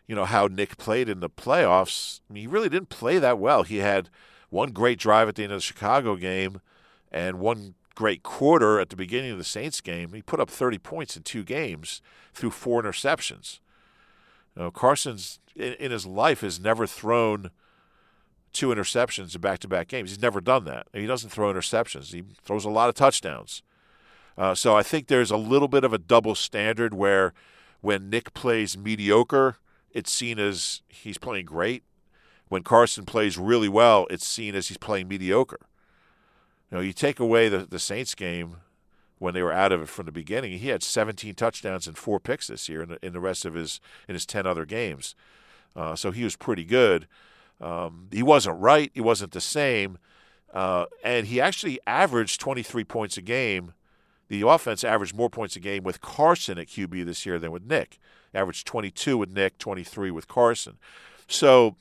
you 0.07 0.15
know, 0.15 0.25
how 0.25 0.47
Nick 0.47 0.79
played 0.79 1.11
in 1.11 1.21
the 1.21 1.29
playoffs, 1.29 2.21
I 2.29 2.33
mean, 2.33 2.41
he 2.41 2.47
really 2.47 2.71
didn't 2.71 2.89
play 2.89 3.19
that 3.19 3.39
well. 3.39 3.65
He 3.65 3.77
had 3.77 4.09
one 4.49 4.71
great 4.71 4.99
drive 4.99 5.29
at 5.29 5.35
the 5.35 5.43
end 5.45 5.53
of 5.53 5.59
the 5.59 5.63
Chicago 5.63 6.17
game 6.17 6.63
and 7.11 7.39
one 7.39 7.75
great 7.95 8.23
quarter 8.23 8.79
at 8.79 8.91
the 8.91 8.97
beginning 8.97 9.33
of 9.33 9.39
the 9.39 9.45
Saints 9.45 9.81
game. 9.81 10.13
He 10.13 10.23
put 10.23 10.41
up 10.41 10.51
30 10.51 10.79
points 10.79 11.17
in 11.17 11.23
two 11.23 11.43
games 11.43 12.01
through 12.33 12.51
four 12.51 12.83
interceptions. 12.83 13.59
You 14.57 14.63
know, 14.63 14.71
Carson's 14.71 15.41
in, 15.57 15.73
in 15.75 15.91
his 15.91 16.07
life 16.07 16.41
has 16.43 16.61
never 16.61 16.87
thrown 16.87 17.51
two 18.53 18.69
interceptions 18.69 19.35
in 19.35 19.41
back-to-back 19.41 19.89
games. 19.89 20.11
He's 20.11 20.23
never 20.23 20.41
done 20.41 20.65
that. 20.65 20.87
He 20.93 21.07
doesn't 21.07 21.31
throw 21.31 21.53
interceptions. 21.53 22.13
He 22.13 22.25
throws 22.45 22.65
a 22.65 22.71
lot 22.71 22.89
of 22.89 22.95
touchdowns. 22.95 23.63
Uh, 24.37 24.55
so 24.55 24.77
I 24.77 24.83
think 24.83 25.09
there's 25.09 25.31
a 25.31 25.37
little 25.37 25.69
bit 25.69 25.85
of 25.85 25.93
a 25.93 25.99
double 25.99 26.35
standard 26.35 26.95
where 26.95 27.33
when 27.81 28.09
Nick 28.11 28.33
plays 28.35 28.79
mediocre, 28.79 29.57
it's 29.91 30.13
seen 30.13 30.39
as 30.39 30.83
he's 30.89 31.19
playing 31.19 31.47
great. 31.47 31.83
When 32.49 32.63
Carson 32.63 33.05
plays 33.05 33.37
really 33.37 33.69
well, 33.69 34.07
it's 34.11 34.27
seen 34.27 34.55
as 34.55 34.69
he's 34.69 34.79
playing 34.79 35.09
mediocre. 35.09 35.67
You 36.71 36.79
know, 36.79 36.83
you 36.83 36.93
take 36.93 37.19
away 37.21 37.49
the, 37.49 37.59
the 37.59 37.79
Saints 37.79 38.15
game 38.15 38.57
when 39.19 39.35
they 39.35 39.43
were 39.43 39.53
out 39.53 39.73
of 39.73 39.83
it 39.83 39.89
from 39.89 40.07
the 40.07 40.13
beginning. 40.13 40.59
He 40.59 40.69
had 40.69 40.83
17 40.83 41.35
touchdowns 41.35 41.87
and 41.87 41.97
four 41.97 42.21
picks 42.21 42.49
this 42.49 42.69
year 42.69 42.83
in 42.83 42.89
the, 42.91 42.99
in 43.05 43.13
the 43.13 43.21
rest 43.21 43.45
of 43.45 43.55
his 43.55 43.81
in 44.07 44.15
his 44.15 44.27
10 44.27 44.47
other 44.47 44.65
games. 44.65 45.15
Uh, 45.75 45.97
so 45.97 46.11
he 46.11 46.25
was 46.25 46.37
pretty 46.37 46.65
good. 46.65 47.07
Um, 47.61 48.09
he 48.13 48.23
wasn't 48.23 48.61
right. 48.61 48.91
He 48.95 49.01
wasn't 49.01 49.33
the 49.33 49.41
same. 49.41 49.99
Uh, 50.53 50.87
and 51.05 51.27
he 51.27 51.41
actually 51.41 51.79
averaged 51.87 52.41
23 52.41 52.85
points 52.85 53.17
a 53.17 53.23
game. 53.23 53.75
The 54.29 54.47
offense 54.47 54.85
averaged 54.85 55.17
more 55.17 55.31
points 55.31 55.57
a 55.57 55.61
game 55.61 55.83
with 55.83 56.01
Carson 56.01 56.59
at 56.59 56.69
QB 56.69 57.05
this 57.05 57.25
year 57.27 57.39
than 57.39 57.51
with 57.51 57.65
Nick. 57.65 57.99
Averaged 58.35 58.67
22 58.67 59.17
with 59.17 59.31
Nick, 59.31 59.59
23 59.59 60.11
with 60.11 60.29
Carson. 60.29 60.79
So 61.27 61.77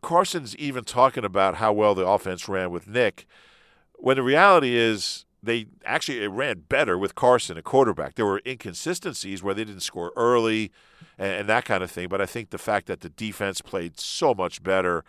Carson's 0.00 0.56
even 0.56 0.84
talking 0.84 1.24
about 1.24 1.56
how 1.56 1.72
well 1.72 1.94
the 1.94 2.06
offense 2.06 2.48
ran 2.48 2.70
with 2.70 2.88
Nick 2.88 3.26
when 4.02 4.16
the 4.16 4.22
reality 4.24 4.74
is 4.74 5.26
they 5.44 5.66
actually 5.84 6.26
ran 6.26 6.64
better 6.68 6.98
with 6.98 7.14
Carson 7.14 7.56
at 7.56 7.62
quarterback. 7.62 8.16
There 8.16 8.26
were 8.26 8.42
inconsistencies 8.44 9.44
where 9.44 9.54
they 9.54 9.62
didn't 9.62 9.82
score 9.82 10.12
early 10.16 10.72
and, 11.18 11.32
and, 11.32 11.48
that 11.48 11.64
kind 11.64 11.84
of 11.84 11.90
thing. 11.90 12.08
But 12.08 12.20
I 12.20 12.26
think 12.26 12.50
the 12.50 12.58
fact 12.58 12.88
that 12.88 13.00
the 13.00 13.08
defense 13.08 13.60
played 13.60 14.00
so 14.00 14.34
much 14.34 14.60
better 14.60 15.04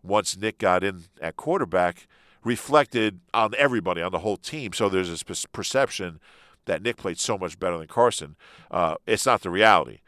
once 0.00 0.36
Nick 0.36 0.58
got 0.58 0.84
in 0.84 1.04
at 1.20 1.34
quarterback 1.34 2.06
reflected 2.44 3.18
on 3.34 3.52
everybody, 3.58 4.00
on 4.00 4.12
the 4.12 4.20
whole 4.20 4.36
team. 4.36 4.72
So 4.72 4.88
there's 4.88 5.08
this 5.08 5.44
perception 5.46 6.20
that 6.66 6.82
Nick 6.82 6.96
played 6.96 7.18
so 7.18 7.36
much 7.36 7.58
better 7.58 7.78
than 7.78 7.88
Carson. 7.88 8.36
Uh, 8.70 8.94
it's 9.08 9.26
not 9.26 9.40
the 9.40 9.50
reality. 9.50 9.98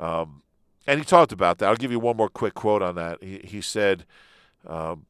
Um, 0.00 0.42
and 0.84 0.98
he 0.98 1.04
talked 1.04 1.30
about 1.30 1.58
that. 1.58 1.68
I'll 1.68 1.76
give 1.76 1.92
you 1.92 2.00
one 2.00 2.16
more 2.16 2.28
quick 2.28 2.54
quote 2.54 2.82
on 2.82 2.96
that. 2.96 3.22
He, 3.22 3.38
he 3.44 3.60
said, 3.60 4.04
um, 4.66 5.06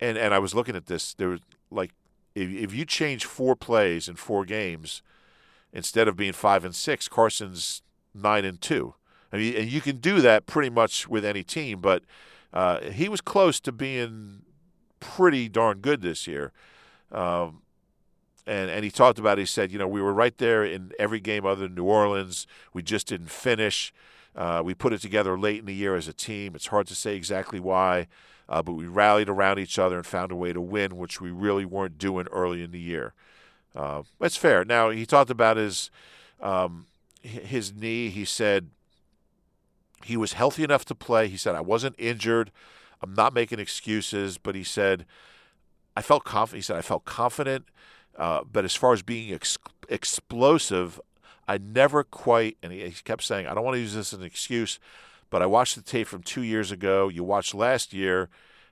and 0.00 0.18
and 0.18 0.34
I 0.34 0.38
was 0.38 0.54
looking 0.54 0.74
at 0.74 0.86
this. 0.86 1.14
There 1.14 1.28
was 1.28 1.40
like, 1.72 1.92
if, 2.34 2.50
if 2.50 2.74
you 2.74 2.84
change 2.84 3.24
four 3.24 3.56
plays 3.56 4.08
in 4.08 4.16
four 4.16 4.44
games, 4.44 5.02
instead 5.72 6.08
of 6.08 6.16
being 6.16 6.32
five 6.32 6.64
and 6.64 6.74
six, 6.74 7.08
Carson's 7.08 7.82
nine 8.14 8.44
and 8.44 8.60
two. 8.60 8.94
I 9.32 9.38
mean, 9.38 9.56
and 9.56 9.72
you 9.72 9.80
can 9.80 9.96
do 9.96 10.20
that 10.20 10.46
pretty 10.46 10.70
much 10.70 11.08
with 11.08 11.24
any 11.24 11.42
team, 11.42 11.80
but 11.80 12.02
uh, 12.52 12.80
he 12.80 13.08
was 13.08 13.20
close 13.20 13.58
to 13.60 13.72
being 13.72 14.42
pretty 15.00 15.48
darn 15.48 15.78
good 15.78 16.02
this 16.02 16.26
year. 16.26 16.52
Um, 17.10 17.62
and 18.46 18.70
and 18.70 18.84
he 18.84 18.90
talked 18.90 19.18
about 19.18 19.38
it. 19.38 19.42
He 19.42 19.46
said, 19.46 19.72
you 19.72 19.78
know, 19.78 19.88
we 19.88 20.02
were 20.02 20.12
right 20.12 20.36
there 20.36 20.64
in 20.64 20.92
every 20.98 21.20
game 21.20 21.46
other 21.46 21.62
than 21.62 21.74
New 21.74 21.84
Orleans. 21.84 22.46
We 22.72 22.82
just 22.82 23.06
didn't 23.06 23.30
finish. 23.30 23.92
Uh, 24.34 24.62
we 24.64 24.74
put 24.74 24.92
it 24.92 25.00
together 25.00 25.38
late 25.38 25.60
in 25.60 25.66
the 25.66 25.74
year 25.74 25.94
as 25.94 26.08
a 26.08 26.12
team. 26.12 26.54
It's 26.54 26.66
hard 26.66 26.86
to 26.88 26.94
say 26.94 27.14
exactly 27.16 27.60
why, 27.60 28.08
uh, 28.52 28.62
but 28.62 28.74
we 28.74 28.86
rallied 28.86 29.30
around 29.30 29.58
each 29.58 29.78
other 29.78 29.96
and 29.96 30.04
found 30.04 30.30
a 30.30 30.36
way 30.36 30.52
to 30.52 30.60
win, 30.60 30.98
which 30.98 31.22
we 31.22 31.30
really 31.30 31.64
weren't 31.64 31.96
doing 31.96 32.26
early 32.30 32.62
in 32.62 32.70
the 32.70 32.78
year. 32.78 33.14
Uh, 33.74 34.02
that's 34.20 34.36
fair. 34.36 34.62
Now 34.62 34.90
he 34.90 35.06
talked 35.06 35.30
about 35.30 35.56
his 35.56 35.90
um, 36.42 36.84
his 37.22 37.72
knee. 37.72 38.10
He 38.10 38.26
said 38.26 38.68
he 40.04 40.18
was 40.18 40.34
healthy 40.34 40.62
enough 40.64 40.84
to 40.84 40.94
play. 40.94 41.28
He 41.28 41.38
said 41.38 41.54
I 41.54 41.62
wasn't 41.62 41.94
injured. 41.98 42.52
I'm 43.00 43.14
not 43.14 43.32
making 43.32 43.58
excuses, 43.58 44.36
but 44.36 44.54
he 44.54 44.64
said 44.64 45.06
I 45.96 46.02
felt 46.02 46.24
confident. 46.24 46.58
He 46.58 46.62
said 46.62 46.76
I 46.76 46.82
felt 46.82 47.06
confident, 47.06 47.64
uh, 48.18 48.42
but 48.44 48.66
as 48.66 48.76
far 48.76 48.92
as 48.92 49.00
being 49.00 49.32
ex- 49.32 49.56
explosive, 49.88 51.00
I 51.48 51.56
never 51.56 52.04
quite. 52.04 52.58
And 52.62 52.70
he, 52.70 52.80
he 52.80 53.02
kept 53.02 53.22
saying 53.22 53.46
I 53.46 53.54
don't 53.54 53.64
want 53.64 53.76
to 53.76 53.80
use 53.80 53.94
this 53.94 54.12
as 54.12 54.18
an 54.18 54.26
excuse, 54.26 54.78
but 55.32 55.40
I 55.40 55.46
watched 55.46 55.76
the 55.76 55.82
tape 55.82 56.08
from 56.08 56.22
two 56.22 56.42
years 56.42 56.70
ago. 56.70 57.08
You 57.08 57.24
watched 57.24 57.54
last 57.54 57.94
year, 57.94 58.28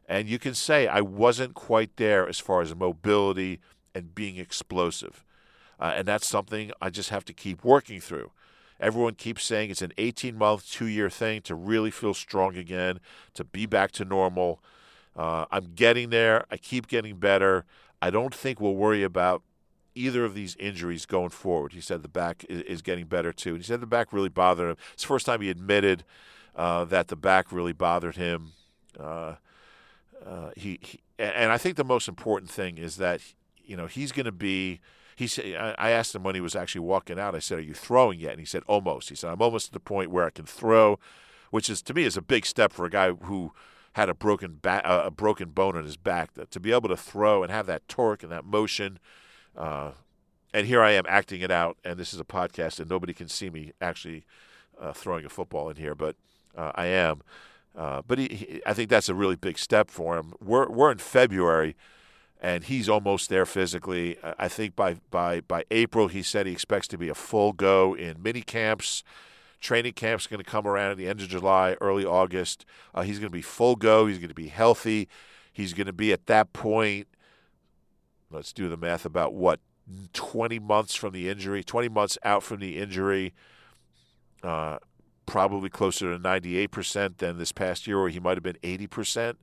and 0.06 0.28
you 0.28 0.38
can 0.38 0.52
say 0.52 0.86
I 0.86 1.00
wasn't 1.00 1.54
quite 1.54 1.96
there 1.96 2.28
as 2.28 2.38
far 2.38 2.60
as 2.60 2.76
mobility 2.76 3.60
and 3.94 4.14
being 4.14 4.36
explosive. 4.36 5.24
Uh, 5.80 5.94
and 5.96 6.06
that's 6.06 6.28
something 6.28 6.70
I 6.78 6.90
just 6.90 7.08
have 7.08 7.24
to 7.24 7.32
keep 7.32 7.64
working 7.64 7.98
through. 7.98 8.32
Everyone 8.78 9.14
keeps 9.14 9.42
saying 9.42 9.70
it's 9.70 9.80
an 9.80 9.94
18 9.96 10.36
month, 10.36 10.70
two 10.70 10.84
year 10.84 11.08
thing 11.08 11.40
to 11.42 11.54
really 11.54 11.90
feel 11.90 12.12
strong 12.12 12.58
again, 12.58 13.00
to 13.32 13.42
be 13.42 13.64
back 13.64 13.90
to 13.92 14.04
normal. 14.04 14.62
Uh, 15.16 15.46
I'm 15.50 15.72
getting 15.74 16.10
there. 16.10 16.44
I 16.50 16.58
keep 16.58 16.88
getting 16.88 17.16
better. 17.16 17.64
I 18.02 18.10
don't 18.10 18.34
think 18.34 18.60
we'll 18.60 18.76
worry 18.76 19.02
about 19.02 19.42
either 19.94 20.26
of 20.26 20.34
these 20.34 20.56
injuries 20.56 21.06
going 21.06 21.30
forward. 21.30 21.72
He 21.72 21.80
said 21.80 22.02
the 22.02 22.08
back 22.08 22.44
is, 22.50 22.82
getting 22.82 23.06
better 23.06 23.32
too. 23.32 23.54
He 23.54 23.62
said 23.62 23.80
the 23.80 23.86
back 23.86 24.12
really 24.12 24.28
bothered 24.28 24.72
him. 24.72 24.76
It's 24.92 25.04
the 25.04 25.08
first 25.08 25.24
time 25.24 25.40
he 25.40 25.48
admitted 25.48 26.04
uh, 26.60 26.84
that 26.84 27.08
the 27.08 27.16
back 27.16 27.50
really 27.50 27.72
bothered 27.72 28.16
him. 28.16 28.52
Uh, 28.98 29.36
uh 30.26 30.50
he, 30.56 30.78
he, 30.82 31.00
and 31.18 31.50
I 31.50 31.56
think 31.56 31.76
the 31.76 31.84
most 31.84 32.06
important 32.06 32.50
thing 32.50 32.76
is 32.76 32.96
that 32.96 33.22
you 33.64 33.78
know 33.78 33.86
he's 33.86 34.12
going 34.12 34.26
to 34.26 34.32
be 34.32 34.80
he 35.16 35.26
said 35.26 35.74
I 35.78 35.90
asked 35.90 36.14
him 36.14 36.22
when 36.22 36.34
he 36.34 36.40
was 36.42 36.54
actually 36.54 36.82
walking 36.82 37.18
out. 37.18 37.34
I 37.34 37.38
said, 37.38 37.58
"Are 37.58 37.62
you 37.62 37.72
throwing 37.72 38.20
yet?" 38.20 38.32
And 38.32 38.40
he 38.40 38.44
said, 38.44 38.62
"Almost." 38.66 39.08
He 39.08 39.14
said, 39.14 39.30
"I'm 39.30 39.40
almost 39.40 39.66
to 39.68 39.72
the 39.72 39.80
point 39.80 40.10
where 40.10 40.26
I 40.26 40.30
can 40.30 40.44
throw," 40.44 40.98
which 41.50 41.70
is 41.70 41.80
to 41.82 41.94
me 41.94 42.04
is 42.04 42.18
a 42.18 42.22
big 42.22 42.44
step 42.44 42.72
for 42.74 42.84
a 42.84 42.90
guy 42.90 43.10
who 43.10 43.52
had 43.94 44.10
a 44.10 44.14
broken 44.14 44.56
back, 44.56 44.82
uh, 44.84 45.04
a 45.06 45.10
broken 45.10 45.50
bone 45.50 45.76
in 45.76 45.84
his 45.86 45.96
back. 45.96 46.30
To 46.50 46.60
be 46.60 46.72
able 46.72 46.90
to 46.90 46.96
throw 46.96 47.42
and 47.42 47.50
have 47.50 47.66
that 47.66 47.88
torque 47.88 48.22
and 48.22 48.32
that 48.32 48.44
motion, 48.44 48.98
uh, 49.56 49.92
and 50.52 50.66
here 50.66 50.82
I 50.82 50.90
am 50.90 51.04
acting 51.08 51.40
it 51.40 51.50
out. 51.50 51.78
And 51.84 51.98
this 51.98 52.12
is 52.12 52.20
a 52.20 52.24
podcast, 52.24 52.80
and 52.80 52.90
nobody 52.90 53.14
can 53.14 53.28
see 53.28 53.48
me 53.48 53.72
actually 53.80 54.24
uh, 54.78 54.92
throwing 54.92 55.24
a 55.24 55.30
football 55.30 55.70
in 55.70 55.76
here, 55.76 55.94
but 55.94 56.16
uh, 56.56 56.72
I 56.74 56.86
am. 56.86 57.22
Uh, 57.76 58.02
but 58.06 58.18
he, 58.18 58.28
he, 58.28 58.62
I 58.66 58.74
think 58.74 58.90
that's 58.90 59.08
a 59.08 59.14
really 59.14 59.36
big 59.36 59.58
step 59.58 59.90
for 59.90 60.16
him. 60.16 60.34
We're 60.40 60.68
we're 60.68 60.90
in 60.90 60.98
February 60.98 61.76
and 62.40 62.64
he's 62.64 62.88
almost 62.88 63.28
there 63.28 63.46
physically. 63.46 64.16
I 64.38 64.48
think 64.48 64.74
by 64.74 64.96
by 65.10 65.40
by 65.42 65.64
April, 65.70 66.08
he 66.08 66.22
said 66.22 66.46
he 66.46 66.52
expects 66.52 66.88
to 66.88 66.98
be 66.98 67.08
a 67.08 67.14
full 67.14 67.52
go 67.52 67.94
in 67.94 68.22
mini 68.22 68.42
camps. 68.42 69.04
Training 69.60 69.92
camp's 69.92 70.26
going 70.26 70.42
to 70.42 70.50
come 70.50 70.66
around 70.66 70.92
at 70.92 70.96
the 70.96 71.06
end 71.06 71.20
of 71.20 71.28
July, 71.28 71.76
early 71.82 72.04
August. 72.04 72.64
Uh, 72.94 73.02
he's 73.02 73.18
going 73.18 73.30
to 73.30 73.36
be 73.36 73.42
full 73.42 73.76
go. 73.76 74.06
He's 74.06 74.16
going 74.16 74.30
to 74.30 74.34
be 74.34 74.48
healthy. 74.48 75.06
He's 75.52 75.74
going 75.74 75.86
to 75.86 75.92
be 75.92 76.14
at 76.14 76.26
that 76.26 76.54
point. 76.54 77.08
Let's 78.30 78.54
do 78.54 78.70
the 78.70 78.78
math 78.78 79.04
about 79.04 79.34
what 79.34 79.60
20 80.14 80.58
months 80.60 80.94
from 80.94 81.12
the 81.12 81.28
injury, 81.28 81.62
20 81.62 81.90
months 81.90 82.16
out 82.22 82.42
from 82.42 82.60
the 82.60 82.78
injury. 82.78 83.34
Uh, 84.42 84.78
probably 85.30 85.70
closer 85.70 86.12
to 86.12 86.18
98% 86.18 87.18
than 87.18 87.38
this 87.38 87.52
past 87.52 87.86
year, 87.86 88.00
where 88.00 88.08
he 88.08 88.18
might 88.18 88.36
have 88.36 88.42
been 88.42 88.58
80% 88.64 89.36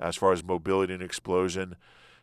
as 0.00 0.16
far 0.16 0.32
as 0.32 0.42
mobility 0.42 0.92
and 0.92 1.04
explosion. 1.04 1.76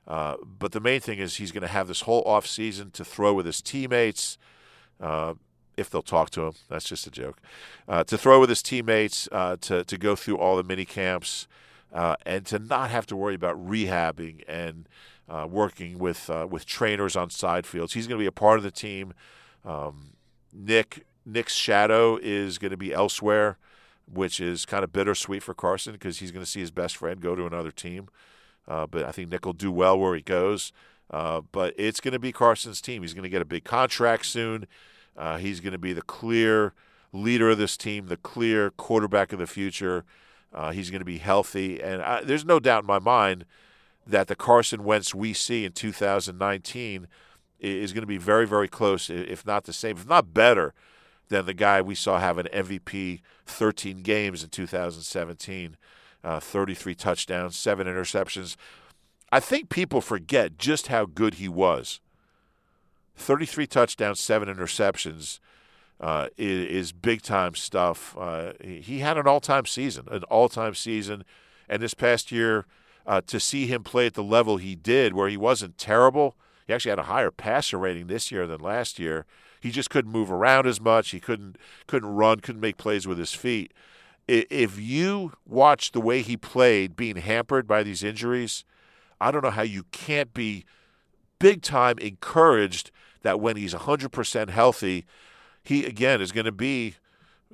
Uh, 0.05 0.35
but 0.43 0.73
the 0.73 0.81
main 0.81 0.99
thing 0.99 1.17
is 1.17 1.37
he's 1.37 1.53
going 1.53 1.61
to 1.61 1.69
have 1.69 1.87
this 1.87 2.01
whole 2.01 2.21
off 2.23 2.45
season 2.45 2.91
to 2.91 3.05
throw 3.05 3.33
with 3.33 3.45
his 3.45 3.61
teammates, 3.61 4.37
uh, 4.99 5.35
if 5.77 5.89
they'll 5.89 6.01
talk 6.01 6.31
to 6.31 6.47
him. 6.47 6.53
That's 6.67 6.83
just 6.83 7.07
a 7.07 7.09
joke. 7.09 7.39
Uh, 7.87 8.03
to 8.03 8.17
throw 8.17 8.41
with 8.41 8.49
his 8.49 8.61
teammates, 8.61 9.29
uh, 9.31 9.55
to 9.61 9.85
to 9.85 9.97
go 9.97 10.17
through 10.17 10.37
all 10.37 10.57
the 10.57 10.63
mini 10.63 10.83
camps, 10.83 11.47
uh, 11.93 12.17
and 12.25 12.45
to 12.47 12.59
not 12.59 12.89
have 12.89 13.05
to 13.05 13.15
worry 13.15 13.35
about 13.35 13.55
rehabbing 13.55 14.43
and 14.49 14.89
working 15.49 15.97
with 15.97 16.29
with 16.49 16.65
trainers 16.65 17.15
on 17.15 17.29
side 17.29 17.65
fields. 17.65 17.93
He's 17.93 18.05
going 18.05 18.19
to 18.19 18.23
be 18.23 18.27
a 18.27 18.33
part 18.33 18.57
of 18.57 18.63
the 18.63 18.71
team. 18.71 19.13
Um, 19.63 20.15
Nick 20.51 21.05
Nick's 21.27 21.55
shadow 21.55 22.17
is 22.21 22.57
going 22.57 22.71
to 22.71 22.77
be 22.77 22.93
elsewhere, 22.93 23.57
which 24.11 24.39
is 24.39 24.65
kind 24.65 24.83
of 24.83 24.93
bittersweet 24.93 25.43
for 25.43 25.53
Carson 25.53 25.93
because 25.93 26.19
he's 26.19 26.31
going 26.31 26.43
to 26.43 26.49
see 26.49 26.61
his 26.61 26.71
best 26.71 26.97
friend 26.97 27.19
go 27.19 27.35
to 27.35 27.45
another 27.45 27.71
team. 27.71 28.07
Uh, 28.67 28.87
but 28.87 29.03
I 29.03 29.11
think 29.11 29.29
Nick 29.29 29.45
will 29.45 29.53
do 29.53 29.71
well 29.71 29.99
where 29.99 30.15
he 30.15 30.21
goes. 30.21 30.71
Uh, 31.09 31.41
but 31.51 31.73
it's 31.77 31.99
going 31.99 32.13
to 32.13 32.19
be 32.19 32.31
Carson's 32.31 32.81
team. 32.81 33.01
He's 33.01 33.13
going 33.13 33.23
to 33.23 33.29
get 33.29 33.41
a 33.41 33.45
big 33.45 33.63
contract 33.63 34.25
soon. 34.25 34.67
Uh, 35.15 35.37
he's 35.37 35.59
going 35.59 35.71
to 35.71 35.77
be 35.77 35.93
the 35.93 36.01
clear 36.01 36.73
leader 37.13 37.51
of 37.51 37.57
this 37.57 37.77
team, 37.77 38.07
the 38.07 38.17
clear 38.17 38.71
quarterback 38.71 39.31
of 39.33 39.39
the 39.39 39.47
future. 39.47 40.05
Uh, 40.53 40.71
he's 40.71 40.89
going 40.89 40.99
to 40.99 41.05
be 41.05 41.17
healthy. 41.17 41.81
And 41.81 42.01
I, 42.01 42.23
there's 42.23 42.45
no 42.45 42.59
doubt 42.59 42.83
in 42.83 42.87
my 42.87 42.99
mind 42.99 43.45
that 44.05 44.27
the 44.27 44.35
Carson 44.35 44.83
Wentz 44.83 45.13
we 45.13 45.33
see 45.33 45.65
in 45.65 45.71
2019 45.73 47.07
is 47.59 47.93
going 47.93 48.01
to 48.01 48.07
be 48.07 48.17
very, 48.17 48.45
very 48.45 48.67
close, 48.67 49.09
if 49.09 49.45
not 49.45 49.63
the 49.63 49.73
same, 49.73 49.97
if 49.97 50.07
not 50.07 50.33
better, 50.33 50.73
than 51.29 51.45
the 51.45 51.53
guy 51.53 51.81
we 51.81 51.95
saw 51.95 52.19
have 52.19 52.37
an 52.37 52.47
MVP 52.53 53.21
13 53.45 54.01
games 54.01 54.43
in 54.43 54.49
2017 54.49 55.77
uh, 56.23 56.39
33 56.39 56.93
touchdowns, 56.95 57.55
seven 57.57 57.87
interceptions. 57.87 58.55
I 59.31 59.39
think 59.39 59.69
people 59.69 60.01
forget 60.01 60.57
just 60.57 60.87
how 60.87 61.05
good 61.05 61.35
he 61.35 61.47
was. 61.47 62.01
33 63.15 63.65
touchdowns, 63.65 64.19
seven 64.19 64.47
interceptions 64.47 65.39
uh, 65.99 66.27
is, 66.37 66.91
big 66.91 67.21
time 67.21 67.55
stuff. 67.55 68.15
Uh, 68.17 68.53
he, 68.61 68.81
he, 68.81 68.99
had 68.99 69.17
an 69.17 69.27
all 69.27 69.39
time 69.39 69.65
season, 69.65 70.05
an 70.11 70.23
all 70.23 70.49
time 70.49 70.75
season. 70.75 71.23
And 71.69 71.81
this 71.81 71.93
past 71.93 72.31
year, 72.31 72.65
uh, 73.05 73.21
to 73.27 73.39
see 73.39 73.65
him 73.65 73.83
play 73.83 74.07
at 74.07 74.13
the 74.13 74.23
level 74.23 74.57
he 74.57 74.75
did, 74.75 75.13
where 75.13 75.29
he 75.29 75.37
wasn't 75.37 75.77
terrible, 75.77 76.35
he 76.67 76.73
actually 76.73 76.91
had 76.91 76.99
a 76.99 77.03
higher 77.03 77.31
passer 77.31 77.77
rating 77.77 78.07
this 78.07 78.31
year 78.31 78.45
than 78.45 78.59
last 78.59 78.99
year. 78.99 79.25
He 79.59 79.71
just 79.71 79.89
couldn't 79.89 80.11
move 80.11 80.31
around 80.31 80.67
as 80.67 80.79
much. 80.79 81.11
He 81.11 81.19
couldn't 81.19 81.57
couldn't 81.87 82.09
run, 82.09 82.39
couldn't 82.39 82.61
make 82.61 82.77
plays 82.77 83.07
with 83.07 83.17
his 83.17 83.33
feet 83.33 83.73
if 84.27 84.79
you 84.79 85.33
watch 85.45 85.91
the 85.91 86.01
way 86.01 86.21
he 86.21 86.35
played, 86.35 86.95
being 86.95 87.15
hampered 87.15 87.67
by 87.67 87.83
these 87.83 88.03
injuries, 88.03 88.65
I 89.21 89.31
don't 89.31 89.43
know 89.43 89.51
how 89.51 89.61
you 89.61 89.83
can't 89.91 90.33
be 90.33 90.65
big 91.39 91.61
time 91.61 91.97
encouraged 91.99 92.91
that 93.21 93.39
when 93.39 93.55
he's 93.55 93.73
100% 93.73 94.49
healthy, 94.49 95.05
he 95.63 95.85
again 95.85 96.21
is 96.21 96.31
going 96.31 96.45
to 96.45 96.51
be, 96.51 96.95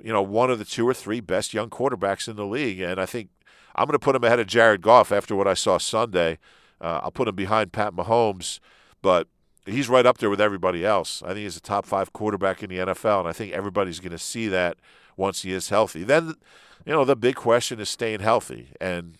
you 0.02 0.12
know, 0.12 0.22
one 0.22 0.50
of 0.50 0.58
the 0.58 0.64
two 0.64 0.86
or 0.86 0.94
three 0.94 1.20
best 1.20 1.54
young 1.54 1.70
quarterbacks 1.70 2.28
in 2.28 2.36
the 2.36 2.46
league. 2.46 2.80
And 2.80 3.00
I 3.00 3.06
think 3.06 3.28
I'm 3.76 3.86
going 3.86 3.94
to 3.94 4.04
put 4.04 4.16
him 4.16 4.24
ahead 4.24 4.40
of 4.40 4.46
Jared 4.46 4.82
Goff 4.82 5.12
after 5.12 5.36
what 5.36 5.48
I 5.48 5.54
saw 5.54 5.78
Sunday. 5.78 6.38
Uh, 6.80 7.00
I'll 7.04 7.12
put 7.12 7.28
him 7.28 7.36
behind 7.36 7.72
Pat 7.72 7.92
Mahomes, 7.92 8.58
but 9.00 9.28
he's 9.66 9.88
right 9.88 10.06
up 10.06 10.18
there 10.18 10.30
with 10.30 10.40
everybody 10.40 10.84
else. 10.84 11.22
I 11.22 11.28
think 11.28 11.40
he's 11.40 11.56
a 11.56 11.60
top 11.60 11.86
five 11.86 12.12
quarterback 12.12 12.62
in 12.62 12.70
the 12.70 12.78
NFL, 12.78 13.20
and 13.20 13.28
I 13.28 13.32
think 13.32 13.52
everybody's 13.52 14.00
going 14.00 14.12
to 14.12 14.18
see 14.18 14.48
that 14.48 14.76
once 15.16 15.42
he 15.42 15.52
is 15.52 15.68
healthy. 15.68 16.04
Then, 16.04 16.34
you 16.84 16.92
know, 16.92 17.04
the 17.04 17.16
big 17.16 17.36
question 17.36 17.80
is 17.80 17.88
staying 17.88 18.20
healthy. 18.20 18.68
And 18.80 19.16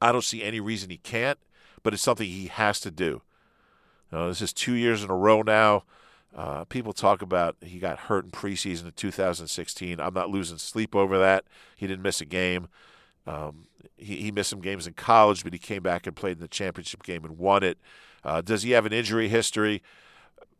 I 0.00 0.12
don't 0.12 0.24
see 0.24 0.42
any 0.42 0.60
reason 0.60 0.90
he 0.90 0.98
can't, 0.98 1.38
but 1.82 1.94
it's 1.94 2.02
something 2.02 2.26
he 2.26 2.46
has 2.46 2.80
to 2.80 2.90
do. 2.90 3.22
This 4.10 4.42
is 4.42 4.52
two 4.52 4.74
years 4.74 5.02
in 5.02 5.10
a 5.10 5.16
row 5.16 5.42
now. 5.42 5.84
Uh, 6.34 6.64
people 6.64 6.92
talk 6.92 7.22
about 7.22 7.56
he 7.60 7.78
got 7.78 7.98
hurt 7.98 8.24
in 8.24 8.30
preseason 8.30 8.86
in 8.86 8.92
2016. 8.92 10.00
I'm 10.00 10.14
not 10.14 10.30
losing 10.30 10.58
sleep 10.58 10.94
over 10.94 11.18
that. 11.18 11.44
He 11.76 11.86
didn't 11.86 12.02
miss 12.02 12.20
a 12.20 12.26
game. 12.26 12.68
Um, 13.26 13.66
he, 13.96 14.16
he 14.16 14.30
missed 14.30 14.50
some 14.50 14.60
games 14.60 14.86
in 14.86 14.94
college, 14.94 15.44
but 15.44 15.52
he 15.52 15.58
came 15.58 15.82
back 15.82 16.06
and 16.06 16.16
played 16.16 16.36
in 16.36 16.42
the 16.42 16.48
championship 16.48 17.02
game 17.02 17.24
and 17.24 17.38
won 17.38 17.62
it. 17.62 17.78
Uh, 18.24 18.40
does 18.40 18.62
he 18.62 18.70
have 18.72 18.86
an 18.86 18.92
injury 18.92 19.28
history? 19.28 19.82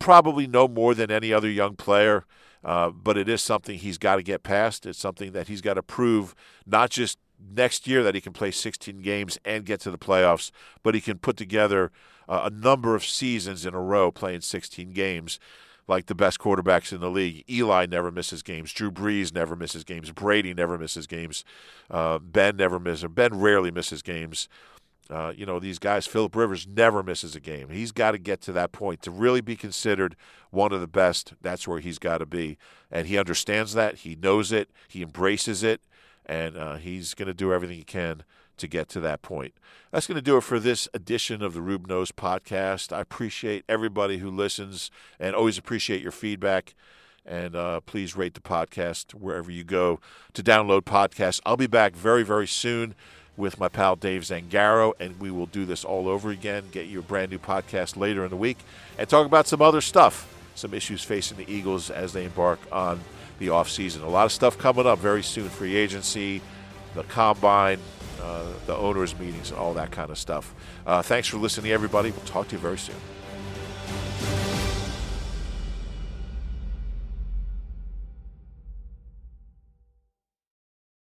probably 0.03 0.47
no 0.47 0.67
more 0.67 0.93
than 0.93 1.09
any 1.09 1.31
other 1.31 1.49
young 1.49 1.77
player, 1.77 2.25
uh, 2.63 2.89
but 2.89 3.17
it 3.17 3.29
is 3.29 3.41
something 3.41 3.77
he's 3.77 3.97
got 3.97 4.17
to 4.17 4.23
get 4.23 4.43
past. 4.43 4.85
It's 4.85 4.99
something 4.99 5.31
that 5.31 5.47
he's 5.47 5.61
got 5.61 5.75
to 5.75 5.81
prove 5.81 6.35
not 6.65 6.89
just 6.89 7.17
next 7.55 7.87
year 7.87 8.03
that 8.03 8.13
he 8.13 8.19
can 8.19 8.33
play 8.33 8.51
16 8.51 9.01
games 9.01 9.39
and 9.45 9.65
get 9.65 9.79
to 9.81 9.91
the 9.91 9.97
playoffs, 9.97 10.51
but 10.83 10.93
he 10.93 10.99
can 10.99 11.19
put 11.19 11.37
together 11.37 11.89
uh, 12.27 12.41
a 12.45 12.49
number 12.49 12.95
of 12.95 13.05
seasons 13.05 13.65
in 13.65 13.73
a 13.73 13.81
row 13.81 14.11
playing 14.11 14.41
16 14.41 14.91
games 14.91 15.39
like 15.87 16.07
the 16.07 16.15
best 16.15 16.37
quarterbacks 16.37 16.91
in 16.91 16.99
the 16.99 17.09
league. 17.09 17.43
Eli 17.49 17.85
never 17.85 18.11
misses 18.11 18.43
games. 18.43 18.73
Drew 18.73 18.91
Brees 18.91 19.33
never 19.33 19.55
misses 19.55 19.85
games. 19.85 20.11
Brady 20.11 20.53
never 20.53 20.77
misses 20.77 21.07
games. 21.07 21.45
Uh, 21.89 22.19
ben 22.19 22.57
never 22.57 22.77
misses. 22.77 23.09
Ben 23.09 23.39
rarely 23.39 23.71
misses 23.71 24.01
games. 24.01 24.49
Uh, 25.09 25.33
you 25.35 25.45
know, 25.45 25.59
these 25.59 25.79
guys, 25.79 26.07
Philip 26.07 26.35
Rivers 26.35 26.65
never 26.65 27.03
misses 27.03 27.35
a 27.35 27.39
game. 27.39 27.69
He's 27.69 27.91
got 27.91 28.11
to 28.11 28.17
get 28.17 28.41
to 28.41 28.51
that 28.53 28.71
point 28.71 29.01
to 29.01 29.11
really 29.11 29.41
be 29.41 29.55
considered 29.55 30.15
one 30.49 30.71
of 30.71 30.81
the 30.81 30.87
best. 30.87 31.33
That's 31.41 31.67
where 31.67 31.79
he's 31.79 31.99
got 31.99 32.19
to 32.19 32.25
be. 32.25 32.57
And 32.89 33.07
he 33.07 33.17
understands 33.17 33.73
that. 33.73 33.99
He 33.99 34.15
knows 34.15 34.51
it. 34.51 34.69
He 34.87 35.01
embraces 35.01 35.61
it. 35.61 35.81
And 36.25 36.55
uh, 36.57 36.75
he's 36.75 37.13
going 37.13 37.27
to 37.27 37.33
do 37.33 37.51
everything 37.51 37.77
he 37.77 37.83
can 37.83 38.23
to 38.57 38.67
get 38.67 38.87
to 38.89 38.99
that 39.01 39.21
point. 39.21 39.53
That's 39.91 40.07
going 40.07 40.15
to 40.15 40.21
do 40.21 40.37
it 40.37 40.43
for 40.43 40.59
this 40.59 40.87
edition 40.93 41.41
of 41.41 41.53
the 41.53 41.59
Roob 41.59 41.87
Knows 41.87 42.11
podcast. 42.11 42.93
I 42.93 43.01
appreciate 43.01 43.65
everybody 43.67 44.19
who 44.19 44.31
listens 44.31 44.89
and 45.19 45.35
always 45.35 45.57
appreciate 45.57 46.01
your 46.01 46.11
feedback. 46.11 46.75
And 47.25 47.55
uh, 47.55 47.81
please 47.81 48.15
rate 48.15 48.33
the 48.33 48.41
podcast 48.41 49.13
wherever 49.13 49.51
you 49.51 49.63
go 49.63 49.99
to 50.33 50.43
download 50.43 50.81
podcasts. 50.81 51.39
I'll 51.45 51.57
be 51.57 51.67
back 51.67 51.95
very, 51.95 52.23
very 52.23 52.47
soon 52.47 52.95
with 53.35 53.59
my 53.59 53.67
pal 53.67 53.95
Dave 53.95 54.21
Zangaro, 54.21 54.93
and 54.99 55.19
we 55.19 55.31
will 55.31 55.47
do 55.47 55.65
this 55.65 55.83
all 55.83 56.07
over 56.07 56.29
again, 56.29 56.65
get 56.71 56.85
you 56.87 56.99
a 56.99 57.01
brand 57.01 57.31
new 57.31 57.39
podcast 57.39 57.97
later 57.97 58.23
in 58.23 58.29
the 58.29 58.35
week, 58.37 58.57
and 58.97 59.09
talk 59.09 59.25
about 59.25 59.47
some 59.47 59.61
other 59.61 59.81
stuff, 59.81 60.31
some 60.55 60.73
issues 60.73 61.03
facing 61.03 61.37
the 61.37 61.51
Eagles 61.51 61.89
as 61.89 62.13
they 62.13 62.25
embark 62.25 62.59
on 62.71 62.99
the 63.39 63.47
offseason. 63.47 64.03
A 64.03 64.07
lot 64.07 64.25
of 64.25 64.31
stuff 64.31 64.57
coming 64.57 64.85
up 64.85 64.99
very 64.99 65.23
soon 65.23 65.49
free 65.49 65.75
agency, 65.75 66.41
the 66.93 67.03
combine, 67.03 67.79
uh, 68.21 68.45
the 68.67 68.75
owners' 68.75 69.17
meetings, 69.17 69.49
and 69.49 69.59
all 69.59 69.73
that 69.73 69.91
kind 69.91 70.11
of 70.11 70.17
stuff. 70.17 70.53
Uh, 70.85 71.01
thanks 71.01 71.27
for 71.27 71.37
listening, 71.37 71.71
everybody. 71.71 72.11
We'll 72.11 72.21
talk 72.25 72.47
to 72.49 72.55
you 72.55 72.59
very 72.59 72.77
soon. 72.77 74.42